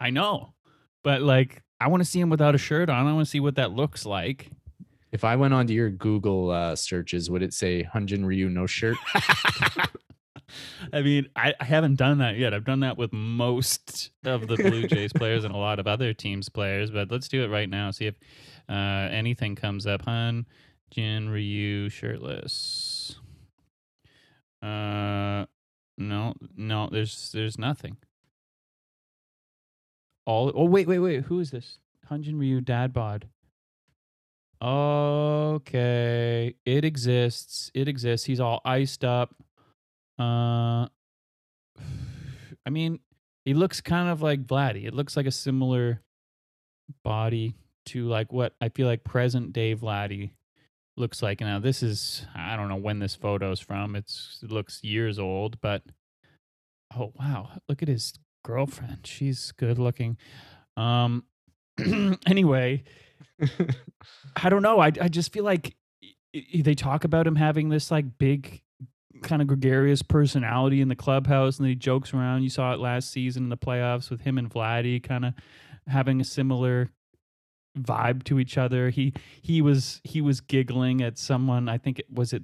[0.00, 0.54] I know,
[1.04, 3.06] but like I want to see him without a shirt on.
[3.06, 4.50] I want to see what that looks like.
[5.12, 8.96] If I went onto your Google uh, searches, would it say Hyunjin Ryu no shirt?
[10.92, 12.54] I mean, I, I haven't done that yet.
[12.54, 16.12] I've done that with most of the Blue Jays players and a lot of other
[16.12, 17.90] teams' players, but let's do it right now.
[17.90, 18.14] See if
[18.68, 20.04] uh, anything comes up.
[20.04, 20.44] Hyun
[20.90, 23.16] Jin Ryu shirtless.
[24.62, 25.46] Uh,
[25.96, 26.88] no, no.
[26.90, 27.96] There's there's nothing.
[30.30, 30.52] All.
[30.54, 31.24] Oh wait, wait, wait.
[31.24, 31.78] Who is this?
[32.08, 33.26] Hyunjin Ryu dad bod.
[34.62, 37.72] Okay, it exists.
[37.74, 38.26] It exists.
[38.26, 39.34] He's all iced up.
[40.20, 40.86] Uh,
[42.64, 43.00] I mean,
[43.44, 44.86] he looks kind of like Vladdy.
[44.86, 46.00] It looks like a similar
[47.02, 47.56] body
[47.86, 50.30] to like what I feel like present day Vladdy
[50.96, 51.40] looks like.
[51.40, 53.96] Now, this is I don't know when this photo's from.
[53.96, 55.82] It's it looks years old, but
[56.96, 59.06] oh wow, look at his girlfriend.
[59.06, 60.16] She's good looking.
[60.76, 61.24] Um,
[62.26, 62.84] anyway,
[64.36, 64.80] I don't know.
[64.80, 65.76] I I just feel like
[66.32, 68.62] they talk about him having this like big
[69.22, 72.42] kind of gregarious personality in the clubhouse and then he jokes around.
[72.42, 75.34] You saw it last season in the playoffs with him and Vladdy kind of
[75.86, 76.90] having a similar
[77.78, 78.90] vibe to each other.
[78.90, 79.12] He
[79.42, 81.68] he was he was giggling at someone.
[81.68, 82.42] I think it was it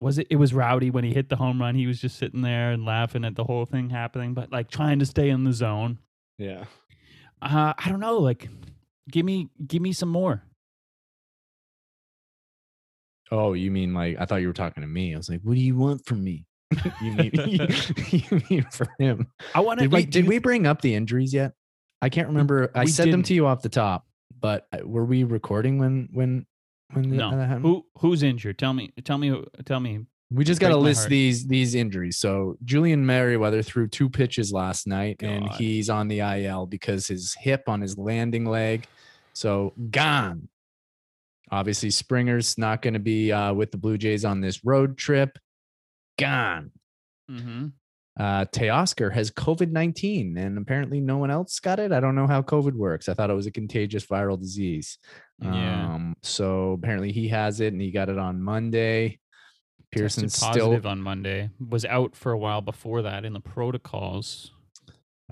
[0.00, 1.74] was it it was Rowdy when he hit the home run.
[1.74, 4.98] He was just sitting there and laughing at the whole thing happening, but like trying
[5.00, 5.98] to stay in the zone.
[6.38, 6.64] yeah.
[7.42, 8.48] Uh I don't know, like
[9.10, 10.42] give me give me some more.
[13.30, 15.14] Oh, you mean like I thought you were talking to me.
[15.14, 16.46] I was like, what do you want from me?
[17.02, 17.30] you mean
[18.10, 19.26] you mean for him?
[19.54, 21.52] I want to Did we did you- we bring up the injuries yet?
[22.00, 22.70] I can't remember.
[22.74, 24.06] I said them to you off the top,
[24.40, 26.46] but uh, were we recording when when
[26.92, 27.36] when no.
[27.36, 27.64] that happened?
[27.64, 28.58] Who who's injured?
[28.58, 30.00] Tell me tell me tell me.
[30.30, 31.10] We just got to list heart.
[31.10, 32.18] these these injuries.
[32.18, 37.34] So Julian Merryweather threw two pitches last night, and he's on the IL because his
[37.38, 38.86] hip on his landing leg,
[39.32, 40.48] so gone.
[41.50, 45.38] Obviously, Springer's not going to be uh, with the Blue Jays on this road trip.
[46.18, 46.72] Gone.
[47.30, 47.72] Mhm.
[48.18, 51.92] Uh, Teoscar has COVID nineteen, and apparently no one else got it.
[51.92, 53.08] I don't know how COVID works.
[53.08, 54.98] I thought it was a contagious viral disease.
[55.40, 55.94] Yeah.
[55.94, 59.20] Um, so apparently he has it, and he got it on Monday.
[59.92, 61.48] Pearson's Tested still positive on Monday.
[61.70, 64.52] Was out for a while before that in the protocols.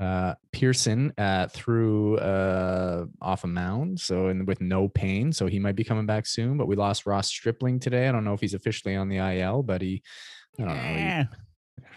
[0.01, 5.59] uh, Pearson uh, threw uh, off a mound, so and with no pain, so he
[5.59, 6.57] might be coming back soon.
[6.57, 8.09] But we lost Ross Stripling today.
[8.09, 10.03] I don't know if he's officially on the IL, but he,
[10.61, 10.83] I don't know.
[10.83, 11.37] he-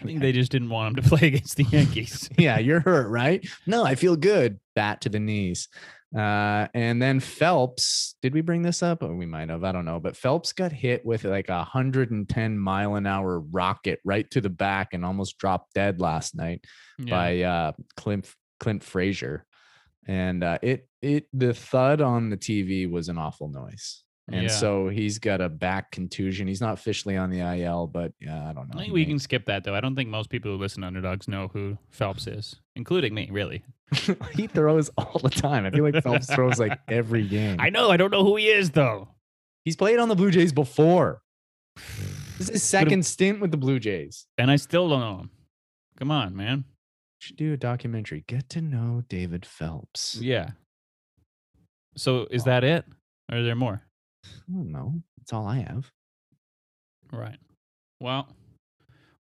[0.00, 2.28] I think they just didn't want him to play against the Yankees.
[2.38, 3.46] yeah, you're hurt, right?
[3.66, 4.58] No, I feel good.
[4.74, 5.68] Bat to the knees.
[6.16, 9.02] Uh, and then Phelps, did we bring this up?
[9.02, 9.62] Oh, we might have.
[9.62, 10.00] I don't know.
[10.00, 14.50] But Phelps got hit with like a 110 mile an hour rocket right to the
[14.50, 16.64] back and almost dropped dead last night.
[16.98, 17.10] Yeah.
[17.10, 18.28] by uh Clint
[18.58, 19.46] Clint Frazier.
[20.08, 24.02] And uh it it the thud on the TV was an awful noise.
[24.32, 24.48] And Yeah.
[24.48, 26.46] so he's got a back contusion.
[26.46, 28.78] He's not officially on the IL, but yeah, I don't know.
[28.78, 29.74] I think we may- can skip that though.
[29.74, 33.28] I don't think most people who listen to Underdogs know who Phelps is, including me.
[33.30, 33.64] Really,
[34.34, 35.66] he throws all the time.
[35.66, 37.56] I feel like Phelps throws like every game.
[37.60, 37.90] I know.
[37.90, 39.08] I don't know who he is though.
[39.64, 41.22] He's played on the Blue Jays before.
[42.38, 44.26] This is his second stint with the Blue Jays.
[44.38, 45.30] And I still don't know him.
[45.98, 46.64] Come on, man.
[47.18, 48.24] Should do a documentary.
[48.26, 50.16] Get to know David Phelps.
[50.22, 50.52] Yeah.
[51.98, 52.44] So is Oh.
[52.46, 52.86] that it?
[53.30, 53.82] Or are there more?
[54.24, 55.02] I don't know.
[55.18, 55.90] That's all I have.
[57.12, 57.38] Right.
[58.00, 58.28] Well,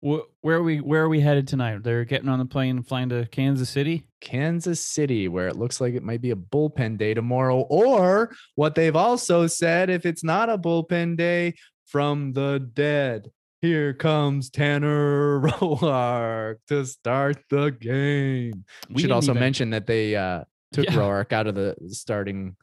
[0.05, 0.80] wh- where are we?
[0.80, 1.82] Where are we headed tonight?
[1.82, 4.07] They're getting on the plane and flying to Kansas City.
[4.20, 8.74] Kansas City, where it looks like it might be a bullpen day tomorrow, or what
[8.74, 11.55] they've also said if it's not a bullpen day,
[11.86, 13.30] from the dead.
[13.61, 18.64] Here comes Tanner Roark to start the game.
[18.90, 20.92] We, should also even- mention that they uh, took Yeah.
[20.94, 22.55] Roark out of the starting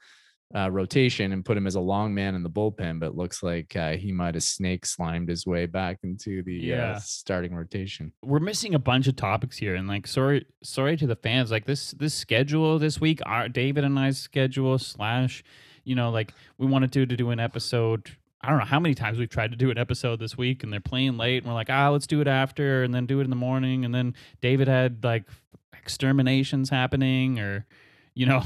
[0.53, 3.75] uh, rotation and put him as a long man in the bullpen, but looks like
[3.75, 6.91] uh, he might have snake slimed his way back into the Yeah.
[6.91, 8.11] uh, starting rotation.
[8.21, 11.65] we're missing a bunch of topics here and like sorry sorry to the fans like
[11.65, 15.43] this this schedule this week our david and i's schedule slash
[15.83, 18.93] you know like we wanted to to do an episode i don't know how many
[18.95, 21.53] times we've tried to do an episode this week and they're playing late and we're
[21.55, 24.13] like ah let's do it after and then do it in the morning and then
[24.41, 25.25] david had like
[25.85, 27.65] exterminations happening or
[28.15, 28.41] you know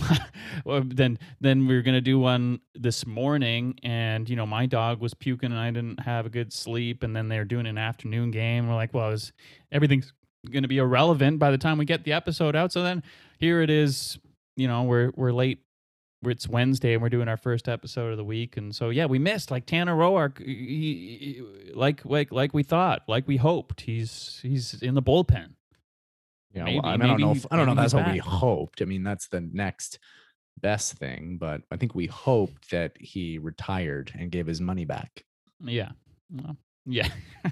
[0.86, 5.14] then then we were gonna do one this morning and you know my dog was
[5.14, 8.32] puking and i didn't have a good sleep and then they were doing an afternoon
[8.32, 9.32] game we're like well was
[9.72, 10.12] everything's
[10.52, 12.72] going to be irrelevant by the time we get the episode out.
[12.72, 13.04] So then
[13.40, 14.18] here it is.
[14.56, 15.60] You know, we're we're late.
[16.24, 19.20] It's Wednesday and we're doing our first episode of the week, and so yeah, we
[19.20, 23.82] missed like Tanner Roark, he- he- like like like we thought, like we hoped.
[23.82, 25.56] He's he's in the bullpen.
[26.54, 27.32] Yeah, Maybe- well, I, mean, I don't know.
[27.32, 27.76] If, I don't know.
[27.76, 28.82] That's what we hoped.
[28.82, 30.00] I mean, that's the next
[30.60, 31.38] best thing.
[31.40, 35.24] But I think we hoped that he retired and gave his money back.
[35.64, 35.92] Yeah.
[36.32, 37.10] Well, yeah.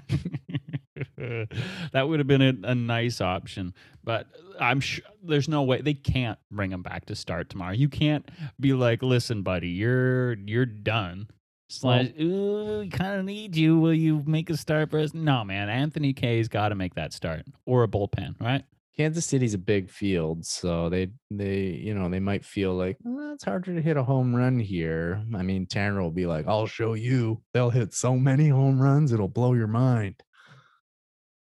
[1.92, 4.26] that would have been a, a nice option, but
[4.58, 7.72] I'm sure there's no way they can't bring him back to start tomorrow.
[7.72, 8.28] You can't
[8.58, 11.28] be like, "Listen, buddy, you're you're done."
[11.70, 13.78] Slash, ooh, kind of need you.
[13.78, 15.12] Will you make a start for us?
[15.12, 15.68] No, man.
[15.68, 18.64] Anthony Kay's got to make that start or a bullpen, right?
[18.98, 23.32] Kansas City's a big field, so they they you know they might feel like "Well,
[23.32, 25.24] it's harder to hit a home run here.
[25.34, 27.40] I mean, Tanner will be like, "I'll show you.
[27.54, 30.16] They'll hit so many home runs, it'll blow your mind."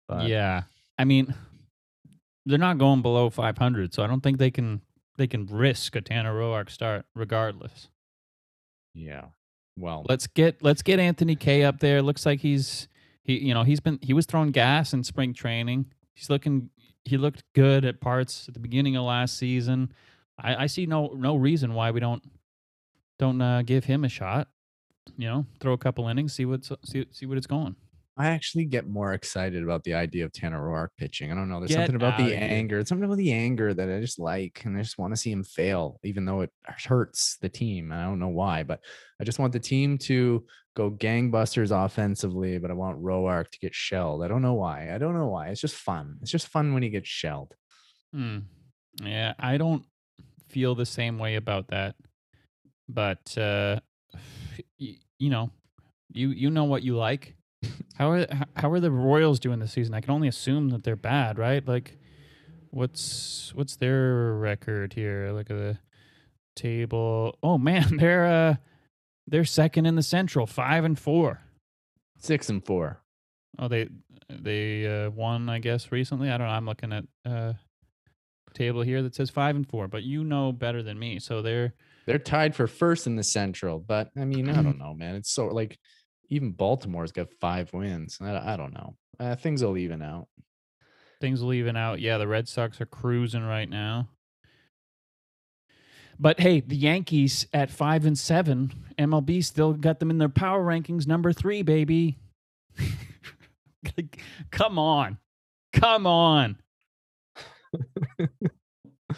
[0.07, 0.63] But yeah.
[0.97, 1.33] I mean,
[2.45, 4.81] they're not going below 500, so I don't think they can
[5.17, 7.89] they can risk a Tanner Roark start regardless.
[8.93, 9.25] yeah.
[9.77, 12.01] Well, Let's get let's get Anthony Kay up there.
[12.01, 12.87] Looks like he's
[13.23, 15.87] he you know he's been he was throwing gas in spring training.
[16.13, 16.69] He's looking
[17.05, 19.91] he looked good at parts at the beginning of last season.
[20.37, 22.23] I, I see no no reason why we don't
[23.19, 24.47] don't uh, give him a shot.
[25.17, 27.75] You know, throw a couple innings, see what's see see what it's going.
[28.17, 31.31] I actually get more excited about the idea of Tanner Roark pitching.
[31.31, 31.59] I don't know.
[31.59, 32.79] There's Get something about the anger.
[32.79, 35.31] It's something about the anger that I just like, and I just want to see
[35.31, 37.91] him fail, even though it hurts the team.
[37.91, 38.79] I don't know why, but
[39.19, 40.45] I just want the team to
[40.77, 42.57] go gangbusters offensively.
[42.57, 44.23] But I want Roark to get shelled.
[44.23, 44.93] I don't know why.
[44.93, 45.49] I don't know why.
[45.49, 46.17] It's just fun.
[46.21, 47.53] It's just fun when he gets shelled.
[48.13, 48.39] Hmm.
[49.01, 49.85] Yeah, I don't
[50.49, 51.95] feel the same way about that.
[52.87, 53.79] But uh
[54.79, 55.51] y- you know,
[56.13, 57.35] you you know what you like.
[57.95, 59.93] How are how are the Royals doing this season?
[59.93, 61.65] I can only assume that they're bad, right?
[61.65, 61.97] Like
[62.71, 65.31] what's what's their record here?
[65.33, 65.77] Look at the
[66.55, 67.37] table.
[67.41, 68.55] Oh man, they're uh
[69.27, 71.41] they're second in the Central, 5 and 4.
[72.17, 73.01] Six and four.
[73.59, 73.89] Oh, they
[74.29, 76.29] they uh, won, I guess, recently.
[76.29, 76.53] I don't know.
[76.53, 77.53] I'm looking at uh
[78.55, 81.19] table here that says five and four, but you know better than me.
[81.19, 81.73] So they're
[82.05, 85.15] They're tied for first in the Central, but I mean, I don't know, man.
[85.15, 85.77] It's so like
[86.29, 88.17] even Baltimore's got five wins.
[88.21, 88.95] I, I don't know.
[89.19, 90.27] Uh, things will even out.
[91.21, 91.99] things will even out.
[91.99, 94.09] Yeah, the Red Sox are cruising right now.
[96.19, 100.63] But hey, the Yankees at five and seven, MLB still got them in their power
[100.63, 102.17] rankings, number three, baby.
[104.51, 105.19] Come on,
[105.71, 106.57] come on.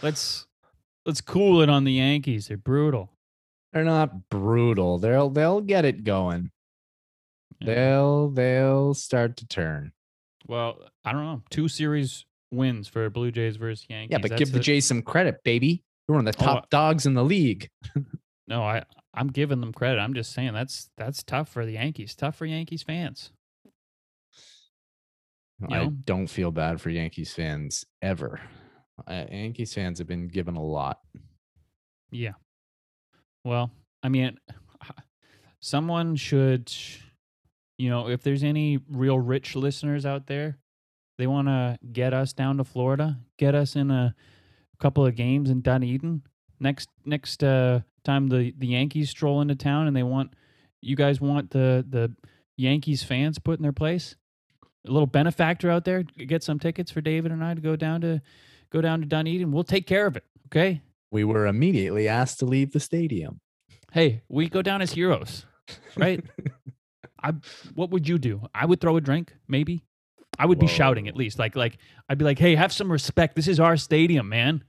[0.04, 0.46] let's
[1.06, 2.48] let's cool it on the Yankees.
[2.48, 3.12] They're brutal.
[3.72, 4.98] They're not brutal.
[4.98, 6.52] They'll they'll get it going.
[7.60, 7.74] Yeah.
[7.76, 9.92] They'll they'll start to turn.
[10.48, 11.42] Well, I don't know.
[11.50, 14.12] Two series wins for Blue Jays versus Yankees.
[14.12, 15.84] Yeah, but That's give the Jays some credit, baby.
[16.08, 17.70] You're one of the Oh, top dogs in the league.
[18.50, 18.84] No, I
[19.14, 20.00] I'm giving them credit.
[20.00, 22.16] I'm just saying that's that's tough for the Yankees.
[22.16, 23.32] Tough for Yankees fans.
[25.70, 28.40] I don't feel bad for Yankees fans ever.
[29.06, 31.00] Uh, Yankees fans have been given a lot.
[32.12, 32.34] Yeah.
[33.44, 33.72] Well,
[34.04, 34.38] I mean,
[35.60, 36.72] someone should,
[37.78, 40.58] you know, if there's any real rich listeners out there,
[41.18, 44.16] they want to get us down to Florida, get us in a
[44.80, 46.24] couple of games in Dunedin.
[46.60, 50.34] Next next uh, time the the Yankees stroll into town and they want
[50.82, 52.14] you guys want the the
[52.56, 54.16] Yankees fans put in their place.
[54.88, 58.02] A little benefactor out there, get some tickets for David and I to go down
[58.02, 58.22] to
[58.72, 59.52] go down to Dunedin.
[59.52, 60.24] We'll take care of it.
[60.48, 60.82] Okay.
[61.12, 63.40] We were immediately asked to leave the stadium.
[63.92, 65.46] hey, we go down as heroes,
[65.96, 66.24] right?
[67.22, 67.34] I
[67.76, 68.48] what would you do?
[68.54, 69.84] I would throw a drink, maybe.
[70.40, 71.78] I would be shouting at least, like like
[72.10, 73.36] I'd be like, hey, have some respect.
[73.36, 74.64] This is our stadium, man.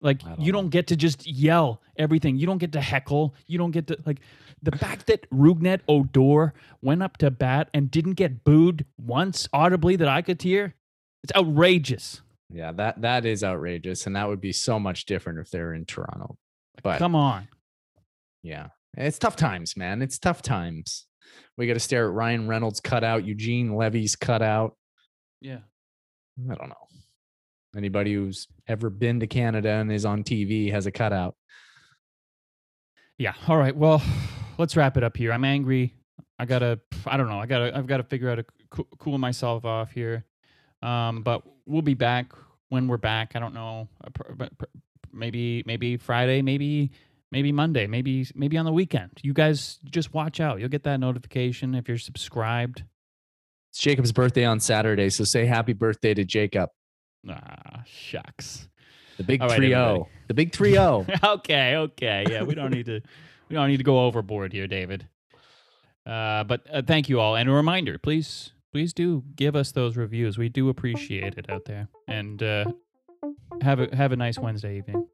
[0.00, 2.36] Like don't you don't get to just yell everything.
[2.36, 3.34] You don't get to heckle.
[3.46, 4.18] You don't get to like
[4.60, 9.94] the fact that Rougned Odor went up to bat and didn't get booed once audibly
[9.96, 10.74] that I could hear.
[11.22, 12.22] It's outrageous.
[12.50, 15.84] Yeah, that that is outrageous, and that would be so much different if they're in
[15.84, 16.36] Toronto.
[16.82, 17.48] But Come on.
[18.42, 20.02] yeah, it's tough times, man.
[20.02, 21.06] It's tough times.
[21.56, 24.76] We got to stare at Ryan Reynolds cutout, Eugene Levy's cutout.
[25.40, 25.60] Yeah.
[26.50, 26.74] I don't know.
[27.76, 31.36] Anybody who's ever been to Canada and is on TV has a cutout.
[33.18, 33.34] Yeah.
[33.48, 33.74] All right.
[33.74, 34.02] Well,
[34.58, 35.32] let's wrap it up here.
[35.32, 35.94] I'm angry.
[36.38, 36.80] I gotta.
[37.06, 37.38] I don't know.
[37.38, 37.76] I gotta.
[37.76, 40.24] I've got to figure out to coo- cool myself off here.
[40.82, 42.32] Um, but we'll be back
[42.68, 43.32] when we're back.
[43.36, 43.88] I don't know.
[45.12, 46.42] Maybe maybe Friday.
[46.42, 46.90] Maybe
[47.32, 47.88] maybe Monday.
[47.88, 49.10] Maybe maybe on the weekend.
[49.22, 50.60] You guys just watch out.
[50.60, 52.84] You'll get that notification if you're subscribed.
[53.70, 56.68] It's Jacob's birthday on Saturday, so say happy birthday to Jacob.
[57.28, 58.68] Ah, shucks.
[59.16, 59.80] The big All right, 3 0.
[59.80, 60.10] everybody.
[60.28, 61.06] The big 3 0.
[61.24, 62.24] okay, okay.
[62.28, 63.00] Yeah, we don't need to
[63.48, 65.08] we don't need to go overboard here, David.
[66.04, 69.96] Uh, but uh, thank you all, and a reminder: please, please do give us those
[69.96, 70.36] reviews.
[70.36, 72.64] We do appreciate it out there, and uh,
[73.62, 75.06] have a have a nice Wednesday evening.